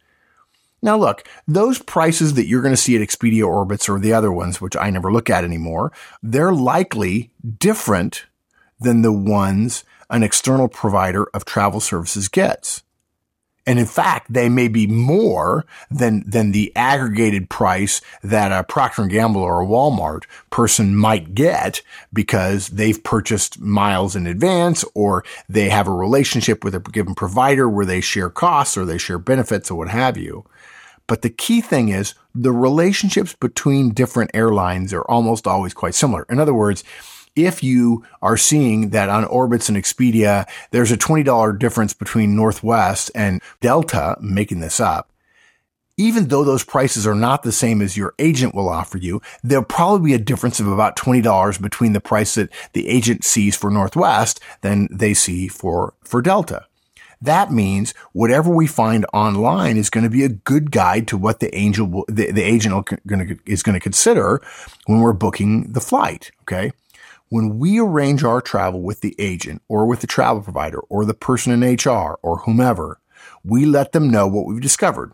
Now 0.81 0.97
look, 0.97 1.27
those 1.47 1.79
prices 1.79 2.35
that 2.35 2.47
you're 2.47 2.61
going 2.61 2.73
to 2.73 2.81
see 2.81 2.95
at 2.95 3.01
Expedia 3.01 3.43
Orbitz 3.43 3.89
or 3.89 3.99
the 3.99 4.13
other 4.13 4.31
ones, 4.31 4.61
which 4.61 4.75
I 4.75 4.89
never 4.89 5.11
look 5.11 5.29
at 5.29 5.43
anymore, 5.43 5.91
they're 6.21 6.53
likely 6.53 7.31
different 7.57 8.25
than 8.79 9.01
the 9.01 9.11
ones 9.11 9.83
an 10.09 10.23
external 10.23 10.67
provider 10.67 11.25
of 11.33 11.45
travel 11.45 11.79
services 11.79 12.27
gets. 12.27 12.83
And 13.67 13.79
in 13.79 13.85
fact, 13.85 14.31
they 14.31 14.47
may 14.47 14.69
be 14.69 14.87
more 14.87 15.65
than, 15.91 16.23
than 16.25 16.53
the 16.53 16.73
aggregated 16.73 17.49
price 17.49 17.99
that 18.23 18.53
a 18.53 18.63
Procter 18.63 19.01
and 19.01 19.11
Gamble 19.11 19.41
or 19.41 19.61
a 19.61 19.67
Walmart 19.67 20.23
person 20.49 20.95
might 20.95 21.35
get 21.35 21.81
because 22.13 22.69
they've 22.69 23.03
purchased 23.03 23.59
miles 23.59 24.15
in 24.15 24.25
advance 24.25 24.85
or 24.93 25.25
they 25.49 25.67
have 25.67 25.87
a 25.87 25.91
relationship 25.91 26.63
with 26.63 26.75
a 26.75 26.79
given 26.79 27.13
provider 27.13 27.67
where 27.67 27.85
they 27.85 27.99
share 27.99 28.29
costs 28.29 28.77
or 28.77 28.85
they 28.85 28.97
share 28.97 29.19
benefits 29.19 29.69
or 29.69 29.77
what 29.77 29.89
have 29.89 30.15
you. 30.15 30.45
But 31.05 31.21
the 31.21 31.29
key 31.29 31.59
thing 31.59 31.89
is 31.89 32.13
the 32.33 32.53
relationships 32.53 33.33
between 33.33 33.93
different 33.93 34.31
airlines 34.33 34.93
are 34.93 35.03
almost 35.09 35.45
always 35.45 35.73
quite 35.73 35.95
similar. 35.95 36.25
In 36.29 36.39
other 36.39 36.53
words, 36.53 36.85
if 37.37 37.63
you 37.63 38.03
are 38.21 38.35
seeing 38.35 38.89
that 38.89 39.09
on 39.09 39.25
Orbitz 39.25 39.69
and 39.69 39.77
Expedia, 39.77 40.47
there's 40.71 40.91
a 40.91 40.97
$20 40.97 41.59
difference 41.59 41.93
between 41.93 42.35
Northwest 42.35 43.11
and 43.13 43.41
Delta, 43.61 44.17
making 44.19 44.59
this 44.59 44.79
up, 44.79 45.11
even 45.97 46.27
though 46.27 46.43
those 46.43 46.63
prices 46.63 47.07
are 47.07 47.15
not 47.15 47.43
the 47.43 47.51
same 47.51 47.81
as 47.81 47.97
your 47.97 48.13
agent 48.19 48.53
will 48.53 48.69
offer 48.69 48.97
you, 48.97 49.21
there'll 49.43 49.65
probably 49.65 50.11
be 50.11 50.13
a 50.13 50.19
difference 50.19 50.59
of 50.59 50.67
about 50.67 50.95
$20 50.95 51.61
between 51.61 51.93
the 51.93 51.99
price 51.99 52.35
that 52.35 52.49
the 52.73 52.87
agent 52.87 53.23
sees 53.23 53.55
for 53.55 53.71
Northwest 53.71 54.39
than 54.61 54.87
they 54.91 55.13
see 55.13 55.47
for, 55.47 55.95
for 56.03 56.21
Delta. 56.21 56.65
That 57.19 57.51
means 57.51 57.95
whatever 58.13 58.53
we 58.53 58.67
find 58.67 59.05
online 59.11 59.77
is 59.77 59.89
going 59.89 60.03
to 60.03 60.09
be 60.09 60.23
a 60.23 60.29
good 60.29 60.69
guide 60.69 61.07
to 61.07 61.17
what 61.17 61.39
the 61.39 61.53
angel, 61.55 62.05
the, 62.07 62.31
the 62.31 62.43
agent 62.43 62.89
is 63.47 63.63
going 63.63 63.73
to 63.73 63.79
consider 63.79 64.39
when 64.85 64.99
we're 64.99 65.13
booking 65.13 65.71
the 65.71 65.81
flight. 65.81 66.29
Okay. 66.41 66.71
When 67.29 67.59
we 67.59 67.77
arrange 67.79 68.23
our 68.23 68.39
travel 68.39 68.81
with 68.81 69.01
the 69.01 69.13
agent 69.19 69.61
or 69.67 69.85
with 69.85 69.99
the 69.99 70.07
travel 70.07 70.41
provider 70.41 70.79
or 70.79 71.03
the 71.03 71.13
person 71.13 71.51
in 71.51 71.75
HR 71.75 72.17
or 72.21 72.37
whomever, 72.45 72.99
we 73.43 73.65
let 73.65 73.91
them 73.91 74.09
know 74.09 74.27
what 74.27 74.45
we've 74.45 74.61
discovered. 74.61 75.11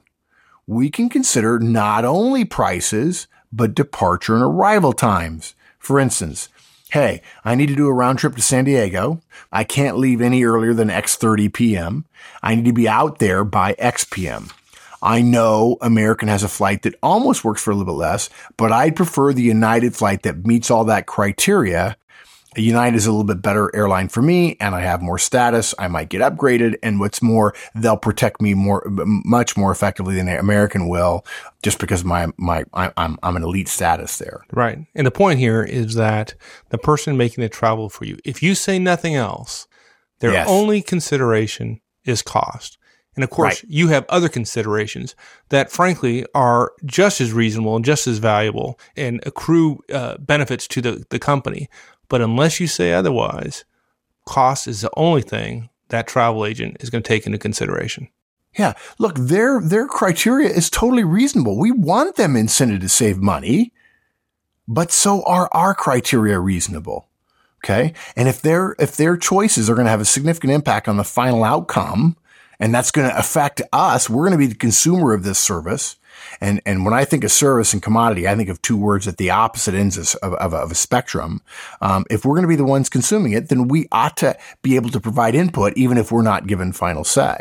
We 0.68 0.92
can 0.92 1.10
consider 1.10 1.58
not 1.58 2.06
only 2.06 2.46
prices, 2.46 3.28
but 3.52 3.74
departure 3.74 4.36
and 4.36 4.44
arrival 4.44 4.94
times. 4.94 5.56
For 5.80 6.00
instance, 6.00 6.50
Hey, 6.92 7.24
I 7.44 7.56
need 7.56 7.70
to 7.70 7.76
do 7.76 7.88
a 7.88 7.94
round 7.94 8.20
trip 8.20 8.36
to 8.36 8.42
San 8.44 8.66
Diego. 8.66 9.20
I 9.52 9.64
can't 9.64 9.98
leave 9.98 10.22
any 10.22 10.44
earlier 10.44 10.76
than 10.76 10.90
X30 10.90 11.52
PM. 11.52 12.06
I 12.44 12.54
need 12.54 12.66
to 12.66 12.72
be 12.72 12.88
out 12.88 13.18
there 13.18 13.44
by 13.44 13.74
X 13.80 14.04
PM. 14.04 14.50
I 15.02 15.24
know 15.24 15.78
American 15.82 16.28
has 16.28 16.44
a 16.44 16.48
flight 16.48 16.84
that 16.84 16.94
almost 17.02 17.44
works 17.44 17.64
for 17.64 17.72
a 17.72 17.76
little 17.76 17.92
bit 17.92 18.00
less, 18.00 18.30
but 18.58 18.72
I'd 18.72 18.96
prefer 18.96 19.34
the 19.34 19.42
United 19.42 19.96
flight 19.96 20.22
that 20.22 20.46
meets 20.46 20.70
all 20.70 20.86
that 20.86 21.08
criteria 21.08 21.98
United 22.62 22.96
is 22.96 23.06
a 23.06 23.12
little 23.12 23.26
bit 23.26 23.42
better 23.42 23.74
airline 23.76 24.10
for 24.10 24.22
me 24.22 24.58
and 24.60 24.76
I 24.76 24.82
have 24.82 25.02
more 25.02 25.18
status. 25.18 25.74
I 25.78 25.88
might 25.88 26.10
get 26.10 26.22
upgraded. 26.22 26.76
And 26.84 27.00
what's 27.00 27.22
more, 27.22 27.54
they'll 27.76 27.98
protect 27.98 28.42
me 28.42 28.54
more, 28.54 28.84
much 28.88 29.58
more 29.58 29.72
effectively 29.72 30.16
than 30.16 30.28
American 30.28 30.88
will 30.88 31.26
just 31.62 31.80
because 31.80 32.04
my, 32.04 32.28
my, 32.38 32.66
I'm, 32.74 33.18
I'm 33.24 33.36
an 33.36 33.44
elite 33.44 33.68
status 33.68 34.18
there. 34.18 34.46
Right. 34.52 34.80
And 34.96 35.08
the 35.08 35.12
point 35.12 35.40
here 35.40 35.64
is 35.64 35.96
that 35.96 36.36
the 36.70 36.78
person 36.78 37.18
making 37.18 37.42
the 37.42 37.50
travel 37.50 37.90
for 37.90 38.06
you, 38.06 38.18
if 38.24 38.44
you 38.44 38.56
say 38.56 38.80
nothing 38.80 39.16
else, 39.16 39.68
their 40.20 40.34
yes. 40.34 40.48
only 40.50 40.82
consideration 40.82 41.82
is 42.06 42.22
cost. 42.22 42.78
And 43.16 43.24
of 43.24 43.30
course, 43.30 43.64
right. 43.64 43.72
you 43.72 43.90
have 43.90 44.06
other 44.10 44.30
considerations 44.30 45.16
that 45.50 45.72
frankly 45.72 46.26
are 46.34 46.72
just 46.86 47.22
as 47.22 47.32
reasonable 47.32 47.76
and 47.76 47.86
just 47.86 48.08
as 48.08 48.18
valuable 48.18 48.80
and 48.96 49.22
accrue 49.26 49.80
uh, 49.94 50.18
benefits 50.18 50.68
to 50.70 50.82
the, 50.82 51.06
the 51.10 51.20
company. 51.20 51.70
But 52.14 52.22
unless 52.22 52.60
you 52.60 52.68
say 52.68 52.94
otherwise, 52.94 53.66
cost 54.28 54.68
is 54.68 54.82
the 54.82 54.92
only 54.96 55.24
thing 55.24 55.72
that 55.90 56.06
travel 56.06 56.46
agent 56.46 56.78
is 56.80 56.92
going 56.92 57.02
to 57.02 57.08
take 57.08 57.26
into 57.26 57.40
consideration. 57.40 58.08
Yeah. 58.56 58.74
Look, 59.00 59.16
their, 59.16 59.60
their 59.60 59.88
criteria 59.88 60.48
is 60.48 60.70
totally 60.70 61.04
reasonable. 61.04 61.58
We 61.58 61.72
want 61.72 62.16
them 62.16 62.36
incented 62.36 62.82
to 62.82 62.88
save 62.90 63.18
money, 63.18 63.74
but 64.68 64.92
so 64.92 65.24
are 65.24 65.50
our 65.54 65.74
criteria 65.74 66.38
reasonable. 66.38 67.10
Okay. 67.66 67.96
And 68.16 68.28
if 68.28 68.44
their, 68.44 68.76
if 68.78 68.96
their 68.96 69.18
choices 69.18 69.68
are 69.68 69.74
going 69.74 69.86
to 69.86 69.90
have 69.90 70.00
a 70.00 70.06
significant 70.06 70.54
impact 70.54 70.88
on 70.88 70.98
the 70.98 71.04
final 71.04 71.44
outcome, 71.44 72.16
and 72.60 72.76
that's 72.76 72.92
going 72.92 73.10
to 73.10 73.18
affect 73.18 73.64
us, 73.74 74.08
we're 74.08 74.28
going 74.30 74.34
to 74.34 74.38
be 74.38 74.46
the 74.46 74.54
consumer 74.54 75.16
of 75.16 75.24
this 75.24 75.40
service. 75.40 75.96
And, 76.42 76.62
and 76.66 76.86
when 76.86 76.94
I 76.94 77.06
think 77.06 77.24
of 77.24 77.32
service 77.32 77.74
and 77.74 77.82
commodity, 77.82 78.28
I 78.28 78.36
think 78.36 78.50
of 78.50 78.62
two 78.62 78.78
words 78.78 79.08
at 79.08 79.18
the 79.18 79.30
opposite 79.30 79.74
ends 79.74 79.98
of, 79.98 80.34
of, 80.34 80.54
of 80.54 80.72
a 80.72 80.76
spectrum. 80.76 81.42
Um, 81.82 82.06
if 82.10 82.26
we're 82.26 82.36
going 82.36 82.44
to 82.44 82.48
be 82.48 82.56
the 82.56 82.64
ones 82.64 82.90
consuming 82.90 83.34
it, 83.34 83.50
then 83.50 83.68
we 83.68 83.88
ought 83.92 84.18
to 84.18 84.38
be 84.62 84.76
able 84.76 84.90
to 84.92 85.00
provide 85.00 85.36
input, 85.36 85.74
even 85.76 85.98
if 85.98 86.12
we're 86.12 86.22
not 86.22 86.48
given 86.48 86.74
final 86.74 87.04
say. 87.04 87.38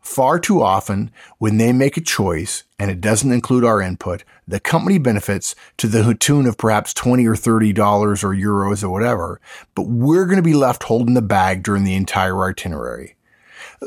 Far 0.00 0.38
too 0.38 0.60
often, 0.60 1.10
when 1.38 1.56
they 1.56 1.72
make 1.72 1.96
a 1.96 2.00
choice 2.02 2.64
and 2.78 2.90
it 2.90 3.00
doesn't 3.00 3.32
include 3.32 3.64
our 3.64 3.80
input, 3.80 4.22
the 4.46 4.60
company 4.60 4.98
benefits 4.98 5.54
to 5.78 5.88
the 5.88 6.14
tune 6.14 6.46
of 6.46 6.58
perhaps 6.58 6.92
20 6.92 7.26
or 7.26 7.34
30 7.34 7.72
dollars 7.72 8.22
or 8.22 8.34
euros 8.34 8.84
or 8.84 8.90
whatever, 8.90 9.40
but 9.74 9.86
we're 9.86 10.26
going 10.26 10.36
to 10.36 10.42
be 10.42 10.52
left 10.52 10.82
holding 10.82 11.14
the 11.14 11.22
bag 11.22 11.62
during 11.62 11.84
the 11.84 11.94
entire 11.94 12.44
itinerary 12.44 13.16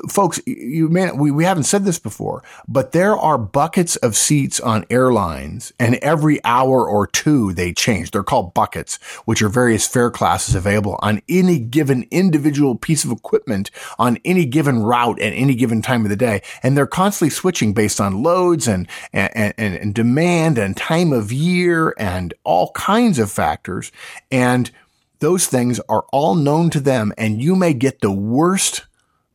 folks, 0.10 0.40
you 0.46 0.90
may, 0.90 1.12
we, 1.12 1.32
we 1.32 1.44
haven't 1.44 1.64
said 1.64 1.86
this 1.86 2.00
before, 2.00 2.44
but 2.68 2.92
there 2.92 3.18
are 3.18 3.38
buckets 3.38 3.96
of 3.98 4.16
seats 4.16 4.60
on 4.60 4.86
airlines 4.90 5.74
and 5.80 5.96
every 5.96 6.44
hour 6.44 6.88
or 6.88 7.08
two 7.08 7.54
they 7.54 7.74
change. 7.74 8.12
They're 8.12 8.24
called 8.24 8.54
buckets, 8.54 8.98
which 9.26 9.42
are 9.42 9.50
various 9.50 9.88
fare 9.88 10.12
classes 10.12 10.56
available 10.56 10.98
on 11.02 11.22
any 11.30 11.60
given 11.60 12.08
individual 12.12 12.76
piece 12.76 13.04
of 13.04 13.12
equipment 13.12 13.72
on 14.00 14.18
any 14.26 14.46
given 14.46 14.80
route 14.80 15.20
at 15.20 15.34
any 15.34 15.56
given 15.56 15.82
time 15.82 16.04
of 16.04 16.10
the 16.10 16.16
day. 16.16 16.42
And 16.64 16.78
they're 16.78 16.88
constantly 16.88 17.30
switching 17.30 17.74
based 17.74 18.02
on 18.02 18.24
loads 18.24 18.68
and, 18.68 18.88
and, 19.14 19.54
and, 19.58 19.76
and 19.76 19.94
demand 19.94 20.58
and 20.58 20.76
time 20.76 21.14
of 21.14 21.32
year 21.32 21.94
and 21.98 22.34
all 22.44 22.72
kinds 22.72 23.20
of 23.20 23.32
factors. 23.32 23.92
And 24.32 24.72
those 25.20 25.48
things 25.48 25.80
are 25.90 26.06
all 26.12 26.36
known 26.36 26.70
to 26.72 26.80
them 26.80 27.14
and 27.18 27.42
you 27.42 27.56
may 27.56 27.74
get 27.74 28.02
the 28.02 28.12
worst 28.12 28.87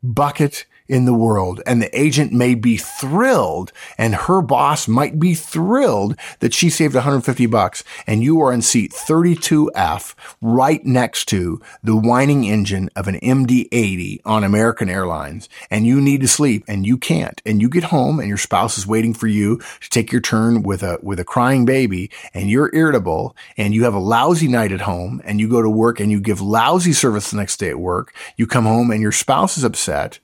bucket 0.03 0.67
in 0.93 1.07
the 1.07 1.15
world. 1.15 1.63
And 1.65 1.81
the 1.81 1.99
agent 1.99 2.35
may 2.35 2.55
be 2.55 2.77
thrilled 2.77 3.73
and 3.97 4.15
her 4.15 4.43
boss 4.43 4.87
might 4.87 5.19
be 5.19 5.35
thrilled 5.35 6.17
that 6.41 6.53
she 6.53 6.69
saved 6.69 6.95
150 6.95 7.47
bucks 7.47 7.83
and 8.07 8.23
you 8.23 8.43
are 8.43 8.53
in 8.53 8.61
seat 8.61 8.93
32F 8.93 10.15
right 10.43 10.85
next 10.85 11.29
to 11.29 11.63
the 11.83 11.97
whining 11.97 12.45
engine 12.45 12.91
of 12.95 13.09
an 13.09 13.19
MD-80 13.21 14.21
on 14.27 14.45
American 14.45 14.91
Airlines 14.91 15.49
and 15.71 15.87
you 15.87 15.99
need 15.99 16.21
to 16.21 16.29
sleep 16.29 16.63
and 16.69 16.85
you 16.87 16.99
can't 16.99 17.41
and 17.47 17.63
you 17.63 17.71
get 17.71 17.85
home 17.85 18.21
and 18.21 18.29
your 18.29 18.37
spouse 18.37 18.77
is 18.77 18.87
waiting 18.87 19.15
for 19.15 19.29
you 19.29 19.63
to 19.81 19.89
take 19.89 20.13
your 20.13 20.21
turn 20.21 20.63
with 20.63 20.83
a, 20.83 20.99
with 21.03 21.19
a 21.19 21.25
crying 21.25 21.65
baby 21.65 22.11
and 22.35 22.51
you're 22.51 22.75
irritable 22.75 23.35
and 23.57 23.73
you 23.73 23.85
have 23.85 23.95
a 23.95 23.99
lousy 23.99 24.47
night 24.47 24.73
at 24.73 24.83
home 24.83 25.23
and 25.25 25.41
you 25.41 25.49
go 25.49 25.63
to 25.63 25.71
work 25.71 26.01
and 26.01 26.11
you 26.11 26.21
give 26.21 26.43
lousy 26.43 26.93
service 26.93 27.31
the 27.31 27.39
next 27.39 27.57
day 27.57 27.71
at 27.71 27.79
work. 27.79 28.15
You 28.37 28.47
come 28.47 28.67
home 28.67 28.91
and 28.91 29.01
your 29.01 29.11
spouse 29.11 29.57
is 29.57 29.65
upset 29.65 30.19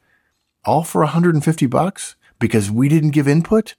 all 0.65 0.85
for 0.85 1.03
150 1.03 1.67
bucks 1.67 2.17
because 2.39 2.71
we 2.71 2.89
didn't 2.89 3.11
give 3.11 3.29
input. 3.29 3.75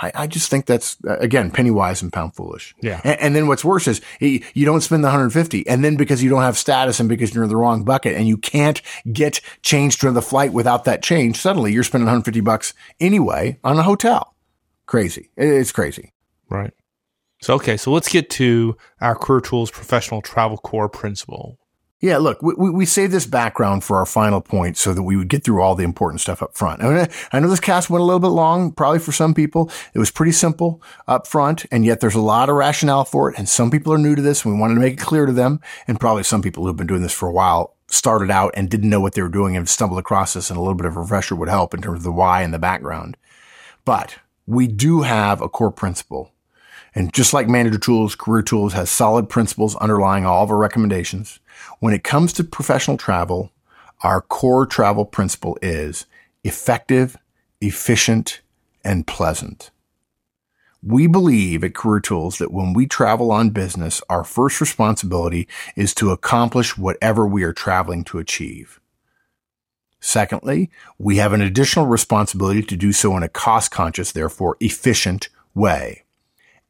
I, 0.00 0.12
I 0.14 0.26
just 0.26 0.50
think 0.50 0.66
that's 0.66 0.96
uh, 1.06 1.16
again 1.18 1.50
penny 1.50 1.70
wise 1.70 2.02
and 2.02 2.12
pound 2.12 2.34
foolish. 2.34 2.74
Yeah. 2.80 3.00
And, 3.04 3.20
and, 3.20 3.36
then 3.36 3.48
what's 3.48 3.64
worse 3.64 3.88
is 3.88 4.00
you 4.20 4.64
don't 4.64 4.80
spend 4.80 5.02
the 5.02 5.08
150, 5.08 5.66
and 5.66 5.84
then 5.84 5.96
because 5.96 6.22
you 6.22 6.30
don't 6.30 6.42
have 6.42 6.56
status 6.56 7.00
and 7.00 7.08
because 7.08 7.34
you're 7.34 7.44
in 7.44 7.50
the 7.50 7.56
wrong 7.56 7.84
bucket 7.84 8.14
and 8.16 8.28
you 8.28 8.36
can't 8.36 8.80
get 9.12 9.40
changed 9.62 10.00
to 10.02 10.12
the 10.12 10.22
flight 10.22 10.52
without 10.52 10.84
that 10.84 11.02
change, 11.02 11.38
suddenly 11.38 11.72
you're 11.72 11.82
spending 11.82 12.06
150 12.06 12.40
bucks 12.40 12.74
anyway 13.00 13.58
on 13.64 13.78
a 13.78 13.82
hotel. 13.82 14.34
Crazy. 14.86 15.30
It's 15.36 15.72
crazy. 15.72 16.12
Right. 16.48 16.72
So 17.42 17.54
okay, 17.54 17.76
so 17.76 17.92
let's 17.92 18.08
get 18.08 18.30
to 18.30 18.76
our 19.00 19.14
Career 19.14 19.40
Tools 19.40 19.70
Professional 19.70 20.22
Travel 20.22 20.58
Core 20.58 20.88
principle. 20.88 21.57
Yeah, 22.00 22.18
look, 22.18 22.40
we, 22.42 22.70
we 22.70 22.86
save 22.86 23.10
this 23.10 23.26
background 23.26 23.82
for 23.82 23.96
our 23.96 24.06
final 24.06 24.40
point 24.40 24.76
so 24.76 24.94
that 24.94 25.02
we 25.02 25.16
would 25.16 25.28
get 25.28 25.42
through 25.42 25.60
all 25.60 25.74
the 25.74 25.82
important 25.82 26.20
stuff 26.20 26.42
up 26.42 26.56
front. 26.56 26.80
I, 26.80 26.88
mean, 26.88 27.08
I 27.32 27.40
know 27.40 27.48
this 27.48 27.58
cast 27.58 27.90
went 27.90 28.02
a 28.02 28.04
little 28.04 28.20
bit 28.20 28.28
long, 28.28 28.70
probably 28.70 29.00
for 29.00 29.10
some 29.10 29.34
people. 29.34 29.68
It 29.94 29.98
was 29.98 30.12
pretty 30.12 30.30
simple 30.30 30.80
up 31.08 31.26
front, 31.26 31.66
and 31.72 31.84
yet 31.84 31.98
there's 31.98 32.14
a 32.14 32.20
lot 32.20 32.48
of 32.48 32.54
rationale 32.54 33.04
for 33.04 33.30
it. 33.30 33.38
And 33.38 33.48
some 33.48 33.72
people 33.72 33.92
are 33.92 33.98
new 33.98 34.14
to 34.14 34.22
this, 34.22 34.44
and 34.44 34.54
we 34.54 34.60
wanted 34.60 34.74
to 34.74 34.80
make 34.80 34.92
it 34.92 35.00
clear 35.00 35.26
to 35.26 35.32
them. 35.32 35.60
And 35.88 35.98
probably 35.98 36.22
some 36.22 36.40
people 36.40 36.64
who've 36.64 36.76
been 36.76 36.86
doing 36.86 37.02
this 37.02 37.12
for 37.12 37.28
a 37.28 37.32
while 37.32 37.74
started 37.88 38.30
out 38.30 38.54
and 38.54 38.70
didn't 38.70 38.90
know 38.90 39.00
what 39.00 39.14
they 39.14 39.22
were 39.22 39.28
doing 39.28 39.56
and 39.56 39.68
stumbled 39.68 39.98
across 39.98 40.34
this, 40.34 40.50
and 40.50 40.56
a 40.56 40.60
little 40.60 40.76
bit 40.76 40.86
of 40.86 40.96
a 40.96 41.00
refresher 41.00 41.34
would 41.34 41.48
help 41.48 41.74
in 41.74 41.82
terms 41.82 41.98
of 41.98 42.04
the 42.04 42.12
why 42.12 42.42
and 42.42 42.54
the 42.54 42.60
background. 42.60 43.16
But 43.84 44.18
we 44.46 44.68
do 44.68 45.02
have 45.02 45.40
a 45.40 45.48
core 45.48 45.72
principle. 45.72 46.32
And 46.98 47.14
just 47.14 47.32
like 47.32 47.46
Manager 47.46 47.78
Tools, 47.78 48.16
Career 48.16 48.42
Tools 48.42 48.72
has 48.72 48.90
solid 48.90 49.28
principles 49.28 49.76
underlying 49.76 50.26
all 50.26 50.42
of 50.42 50.50
our 50.50 50.56
recommendations. 50.56 51.38
When 51.78 51.94
it 51.94 52.02
comes 52.02 52.32
to 52.32 52.42
professional 52.42 52.96
travel, 52.96 53.52
our 54.02 54.20
core 54.20 54.66
travel 54.66 55.04
principle 55.04 55.56
is 55.62 56.06
effective, 56.42 57.16
efficient, 57.60 58.40
and 58.82 59.06
pleasant. 59.06 59.70
We 60.82 61.06
believe 61.06 61.62
at 61.62 61.72
Career 61.72 62.00
Tools 62.00 62.38
that 62.38 62.50
when 62.50 62.72
we 62.72 62.88
travel 62.88 63.30
on 63.30 63.50
business, 63.50 64.02
our 64.08 64.24
first 64.24 64.60
responsibility 64.60 65.46
is 65.76 65.94
to 65.94 66.10
accomplish 66.10 66.76
whatever 66.76 67.28
we 67.28 67.44
are 67.44 67.52
traveling 67.52 68.02
to 68.06 68.18
achieve. 68.18 68.80
Secondly, 70.00 70.68
we 70.98 71.18
have 71.18 71.32
an 71.32 71.42
additional 71.42 71.86
responsibility 71.86 72.64
to 72.64 72.76
do 72.76 72.92
so 72.92 73.16
in 73.16 73.22
a 73.22 73.28
cost 73.28 73.70
conscious, 73.70 74.10
therefore 74.10 74.56
efficient 74.58 75.28
way. 75.54 76.02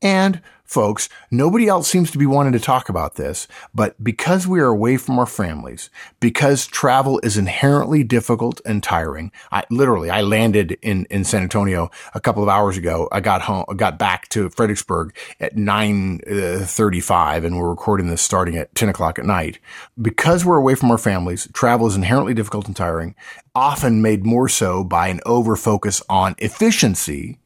And 0.00 0.42
folks, 0.68 1.08
nobody 1.30 1.66
else 1.66 1.88
seems 1.88 2.10
to 2.10 2.18
be 2.18 2.26
wanting 2.26 2.52
to 2.52 2.60
talk 2.60 2.88
about 2.90 3.14
this, 3.14 3.48
but 3.74 4.02
because 4.04 4.46
we 4.46 4.60
are 4.60 4.66
away 4.66 4.98
from 4.98 5.18
our 5.18 5.26
families, 5.26 5.88
because 6.20 6.66
travel 6.66 7.18
is 7.22 7.38
inherently 7.38 8.04
difficult 8.04 8.60
and 8.66 8.82
tiring, 8.82 9.32
I 9.50 9.64
literally, 9.70 10.10
I 10.10 10.20
landed 10.20 10.76
in, 10.82 11.06
in 11.06 11.24
San 11.24 11.42
Antonio 11.42 11.90
a 12.14 12.20
couple 12.20 12.42
of 12.42 12.50
hours 12.50 12.76
ago. 12.76 13.08
I 13.10 13.20
got 13.20 13.42
home, 13.42 13.64
got 13.76 13.98
back 13.98 14.28
to 14.28 14.50
Fredericksburg 14.50 15.16
at 15.40 15.56
9.35 15.56 17.10
uh, 17.10 17.46
and 17.46 17.58
we're 17.58 17.70
recording 17.70 18.08
this 18.08 18.22
starting 18.22 18.56
at 18.56 18.74
10 18.74 18.90
o'clock 18.90 19.18
at 19.18 19.24
night. 19.24 19.58
Because 20.00 20.44
we're 20.44 20.58
away 20.58 20.74
from 20.74 20.90
our 20.90 20.98
families, 20.98 21.48
travel 21.54 21.86
is 21.86 21.96
inherently 21.96 22.34
difficult 22.34 22.66
and 22.66 22.76
tiring, 22.76 23.14
often 23.54 24.02
made 24.02 24.26
more 24.26 24.48
so 24.48 24.84
by 24.84 25.08
an 25.08 25.20
over 25.24 25.56
focus 25.56 26.02
on 26.10 26.36
efficiency 26.38 27.38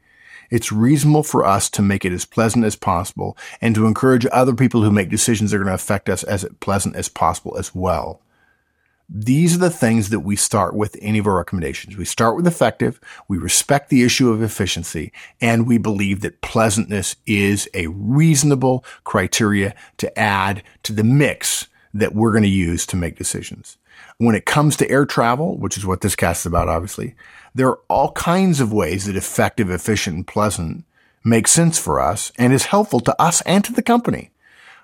it's 0.52 0.70
reasonable 0.70 1.22
for 1.22 1.46
us 1.46 1.70
to 1.70 1.80
make 1.80 2.04
it 2.04 2.12
as 2.12 2.26
pleasant 2.26 2.66
as 2.66 2.76
possible 2.76 3.38
and 3.62 3.74
to 3.74 3.86
encourage 3.86 4.26
other 4.30 4.54
people 4.54 4.82
who 4.82 4.90
make 4.90 5.08
decisions 5.08 5.50
that 5.50 5.56
are 5.56 5.60
going 5.60 5.68
to 5.68 5.74
affect 5.74 6.10
us 6.10 6.22
as 6.24 6.44
pleasant 6.60 6.94
as 6.94 7.08
possible 7.08 7.56
as 7.56 7.74
well. 7.74 8.20
These 9.08 9.56
are 9.56 9.60
the 9.60 9.70
things 9.70 10.10
that 10.10 10.20
we 10.20 10.36
start 10.36 10.74
with 10.74 10.96
any 11.00 11.18
of 11.18 11.26
our 11.26 11.36
recommendations. 11.36 11.96
We 11.96 12.04
start 12.04 12.36
with 12.36 12.46
effective, 12.46 13.00
we 13.28 13.38
respect 13.38 13.88
the 13.88 14.02
issue 14.02 14.30
of 14.30 14.42
efficiency, 14.42 15.10
and 15.40 15.66
we 15.66 15.78
believe 15.78 16.20
that 16.20 16.42
pleasantness 16.42 17.16
is 17.26 17.66
a 17.72 17.86
reasonable 17.86 18.84
criteria 19.04 19.74
to 19.96 20.18
add 20.18 20.62
to 20.82 20.92
the 20.92 21.04
mix 21.04 21.68
that 21.94 22.14
we're 22.14 22.32
going 22.32 22.42
to 22.42 22.48
use 22.48 22.84
to 22.86 22.96
make 22.96 23.16
decisions. 23.16 23.78
When 24.18 24.34
it 24.34 24.46
comes 24.46 24.76
to 24.76 24.90
air 24.90 25.04
travel, 25.06 25.56
which 25.58 25.76
is 25.76 25.84
what 25.84 26.00
this 26.00 26.14
cast 26.14 26.42
is 26.42 26.46
about, 26.46 26.68
obviously, 26.68 27.14
there 27.54 27.68
are 27.68 27.80
all 27.88 28.12
kinds 28.12 28.60
of 28.60 28.72
ways 28.72 29.06
that 29.06 29.16
effective, 29.16 29.70
efficient, 29.70 30.16
and 30.16 30.26
pleasant 30.26 30.84
makes 31.24 31.50
sense 31.50 31.78
for 31.78 32.00
us 32.00 32.32
and 32.36 32.52
is 32.52 32.66
helpful 32.66 33.00
to 33.00 33.20
us 33.20 33.40
and 33.42 33.64
to 33.64 33.72
the 33.72 33.82
company. 33.82 34.30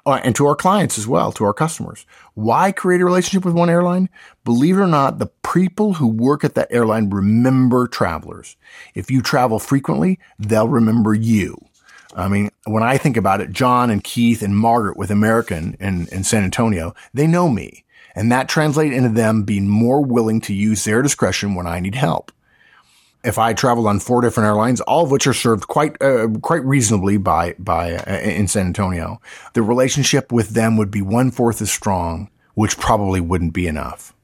uh, 0.08 0.20
and 0.24 0.34
to 0.34 0.46
our 0.46 0.56
clients 0.56 0.96
as 0.96 1.06
well, 1.06 1.30
to 1.32 1.44
our 1.44 1.52
customers. 1.52 2.06
Why 2.32 2.72
create 2.72 3.02
a 3.02 3.04
relationship 3.04 3.44
with 3.44 3.54
one 3.54 3.68
airline? 3.68 4.08
Believe 4.42 4.78
it 4.78 4.80
or 4.80 4.86
not, 4.86 5.18
the 5.18 5.30
people 5.52 5.94
who 5.94 6.06
work 6.06 6.44
at 6.44 6.54
that 6.54 6.68
airline 6.70 7.10
remember 7.10 7.86
travelers. 7.86 8.56
If 8.94 9.10
you 9.10 9.20
travel 9.20 9.58
frequently, 9.58 10.18
they'll 10.38 10.68
remember 10.68 11.12
you. 11.12 11.58
I 12.16 12.28
mean, 12.28 12.50
when 12.64 12.82
I 12.82 12.96
think 12.96 13.18
about 13.18 13.42
it, 13.42 13.50
John 13.50 13.90
and 13.90 14.02
Keith 14.02 14.40
and 14.40 14.56
Margaret 14.56 14.96
with 14.96 15.10
American 15.10 15.76
in, 15.78 16.08
in 16.08 16.24
San 16.24 16.42
Antonio, 16.42 16.94
they 17.12 17.26
know 17.26 17.50
me. 17.50 17.84
And 18.18 18.32
that 18.32 18.48
translates 18.48 18.96
into 18.96 19.10
them 19.10 19.44
being 19.44 19.68
more 19.68 20.04
willing 20.04 20.40
to 20.42 20.52
use 20.52 20.82
their 20.82 21.02
discretion 21.02 21.54
when 21.54 21.68
I 21.68 21.78
need 21.78 21.94
help 21.94 22.32
if 23.24 23.38
I 23.38 23.52
traveled 23.52 23.86
on 23.86 24.00
four 24.00 24.20
different 24.22 24.46
airlines, 24.46 24.80
all 24.82 25.04
of 25.04 25.10
which 25.10 25.26
are 25.26 25.34
served 25.34 25.66
quite 25.66 26.00
uh, 26.00 26.28
quite 26.40 26.64
reasonably 26.64 27.16
by 27.16 27.54
by 27.58 27.94
uh, 27.94 28.18
in 28.20 28.48
San 28.48 28.66
Antonio, 28.66 29.20
the 29.54 29.62
relationship 29.62 30.32
with 30.32 30.50
them 30.50 30.76
would 30.76 30.90
be 30.90 31.02
one 31.02 31.30
fourth 31.30 31.60
as 31.60 31.70
strong, 31.70 32.30
which 32.54 32.78
probably 32.78 33.20
wouldn't 33.20 33.52
be 33.52 33.66
enough. 33.66 34.14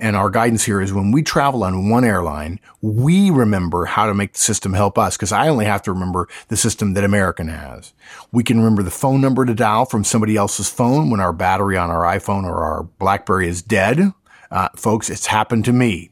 And 0.00 0.14
our 0.14 0.30
guidance 0.30 0.64
here 0.64 0.80
is 0.80 0.92
when 0.92 1.10
we 1.10 1.22
travel 1.22 1.64
on 1.64 1.88
one 1.88 2.04
airline, 2.04 2.60
we 2.80 3.30
remember 3.30 3.84
how 3.84 4.06
to 4.06 4.14
make 4.14 4.32
the 4.32 4.38
system 4.38 4.72
help 4.72 4.96
us 4.96 5.16
because 5.16 5.32
I 5.32 5.48
only 5.48 5.64
have 5.64 5.82
to 5.82 5.92
remember 5.92 6.28
the 6.48 6.56
system 6.56 6.94
that 6.94 7.02
American 7.02 7.48
has. 7.48 7.92
We 8.30 8.44
can 8.44 8.58
remember 8.58 8.84
the 8.84 8.92
phone 8.92 9.20
number 9.20 9.44
to 9.44 9.54
dial 9.54 9.86
from 9.86 10.04
somebody 10.04 10.36
else's 10.36 10.70
phone 10.70 11.10
when 11.10 11.18
our 11.18 11.32
battery 11.32 11.76
on 11.76 11.90
our 11.90 12.02
iPhone 12.02 12.44
or 12.44 12.62
our 12.62 12.84
Blackberry 12.84 13.48
is 13.48 13.60
dead. 13.60 14.12
Uh, 14.52 14.68
folks, 14.76 15.10
it's 15.10 15.26
happened 15.26 15.64
to 15.64 15.72
me. 15.72 16.10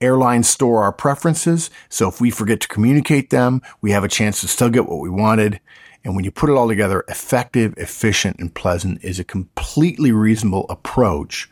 Airlines 0.00 0.48
store 0.48 0.82
our 0.82 0.92
preferences, 0.92 1.70
so 1.88 2.08
if 2.08 2.20
we 2.20 2.30
forget 2.30 2.60
to 2.60 2.68
communicate 2.68 3.30
them, 3.30 3.60
we 3.80 3.90
have 3.92 4.02
a 4.02 4.08
chance 4.08 4.40
to 4.40 4.48
still 4.48 4.70
get 4.70 4.86
what 4.86 4.98
we 4.98 5.10
wanted. 5.10 5.60
And 6.02 6.16
when 6.16 6.24
you 6.24 6.30
put 6.30 6.48
it 6.48 6.54
all 6.54 6.66
together, 6.66 7.04
effective, 7.06 7.74
efficient, 7.76 8.38
and 8.40 8.52
pleasant 8.52 9.04
is 9.04 9.20
a 9.20 9.24
completely 9.24 10.10
reasonable 10.10 10.66
approach 10.70 11.50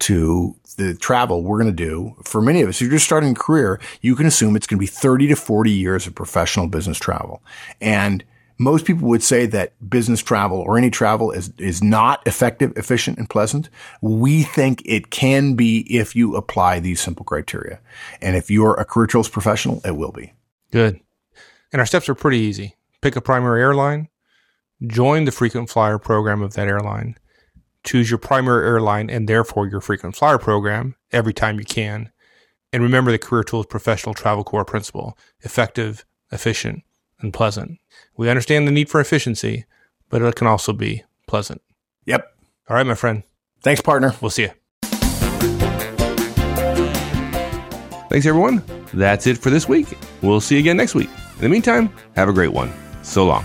to 0.00 0.56
the 0.76 0.94
travel 0.94 1.42
we're 1.42 1.62
going 1.62 1.74
to 1.74 1.84
do. 1.84 2.16
For 2.24 2.40
many 2.40 2.62
of 2.62 2.68
us, 2.68 2.76
if 2.76 2.82
you're 2.82 2.90
just 2.90 3.04
starting 3.04 3.32
a 3.32 3.34
career, 3.34 3.80
you 4.00 4.16
can 4.16 4.26
assume 4.26 4.56
it's 4.56 4.66
going 4.66 4.78
to 4.78 4.80
be 4.80 4.86
30 4.86 5.28
to 5.28 5.36
40 5.36 5.70
years 5.70 6.06
of 6.06 6.14
professional 6.14 6.66
business 6.66 6.98
travel. 6.98 7.42
And 7.80 8.24
most 8.58 8.84
people 8.84 9.08
would 9.08 9.22
say 9.22 9.46
that 9.46 9.72
business 9.88 10.20
travel 10.22 10.58
or 10.58 10.76
any 10.76 10.90
travel 10.90 11.30
is, 11.30 11.50
is 11.56 11.82
not 11.82 12.26
effective, 12.26 12.76
efficient, 12.76 13.18
and 13.18 13.28
pleasant. 13.28 13.70
We 14.02 14.42
think 14.42 14.82
it 14.84 15.10
can 15.10 15.54
be 15.54 15.80
if 15.94 16.14
you 16.14 16.36
apply 16.36 16.80
these 16.80 17.00
simple 17.00 17.24
criteria. 17.24 17.80
And 18.20 18.36
if 18.36 18.50
you're 18.50 18.74
a 18.74 18.84
career 18.84 19.06
tools 19.06 19.30
professional, 19.30 19.80
it 19.84 19.96
will 19.96 20.12
be. 20.12 20.34
Good. 20.70 21.00
And 21.72 21.80
our 21.80 21.86
steps 21.86 22.08
are 22.08 22.14
pretty 22.14 22.38
easy. 22.38 22.76
Pick 23.00 23.16
a 23.16 23.22
primary 23.22 23.62
airline, 23.62 24.08
join 24.86 25.24
the 25.24 25.32
frequent 25.32 25.70
flyer 25.70 25.98
program 25.98 26.42
of 26.42 26.52
that 26.52 26.68
airline, 26.68 27.16
choose 27.84 28.10
your 28.10 28.18
primary 28.18 28.66
airline 28.66 29.10
and 29.10 29.28
therefore 29.28 29.66
your 29.66 29.80
frequent 29.80 30.16
flyer 30.16 30.38
program 30.38 30.96
every 31.12 31.32
time 31.32 31.58
you 31.58 31.64
can. 31.64 32.10
And 32.72 32.82
remember 32.82 33.10
the 33.10 33.18
Career 33.18 33.42
Tools 33.42 33.66
Professional 33.66 34.14
Travel 34.14 34.44
Core 34.44 34.64
principle 34.64 35.18
effective, 35.40 36.04
efficient, 36.30 36.82
and 37.20 37.32
pleasant. 37.32 37.78
We 38.16 38.30
understand 38.30 38.66
the 38.66 38.72
need 38.72 38.88
for 38.88 39.00
efficiency, 39.00 39.64
but 40.08 40.22
it 40.22 40.36
can 40.36 40.46
also 40.46 40.72
be 40.72 41.04
pleasant. 41.26 41.62
Yep. 42.06 42.26
All 42.68 42.76
right, 42.76 42.86
my 42.86 42.94
friend. 42.94 43.22
Thanks, 43.62 43.80
partner. 43.80 44.14
We'll 44.20 44.30
see 44.30 44.42
you. 44.42 44.50
Thanks, 48.08 48.26
everyone. 48.26 48.62
That's 48.92 49.26
it 49.26 49.38
for 49.38 49.50
this 49.50 49.68
week. 49.68 49.86
We'll 50.20 50.40
see 50.40 50.56
you 50.56 50.60
again 50.60 50.76
next 50.76 50.94
week. 50.94 51.10
In 51.36 51.42
the 51.42 51.48
meantime, 51.48 51.92
have 52.16 52.28
a 52.28 52.32
great 52.32 52.52
one. 52.52 52.72
So 53.02 53.24
long. 53.24 53.44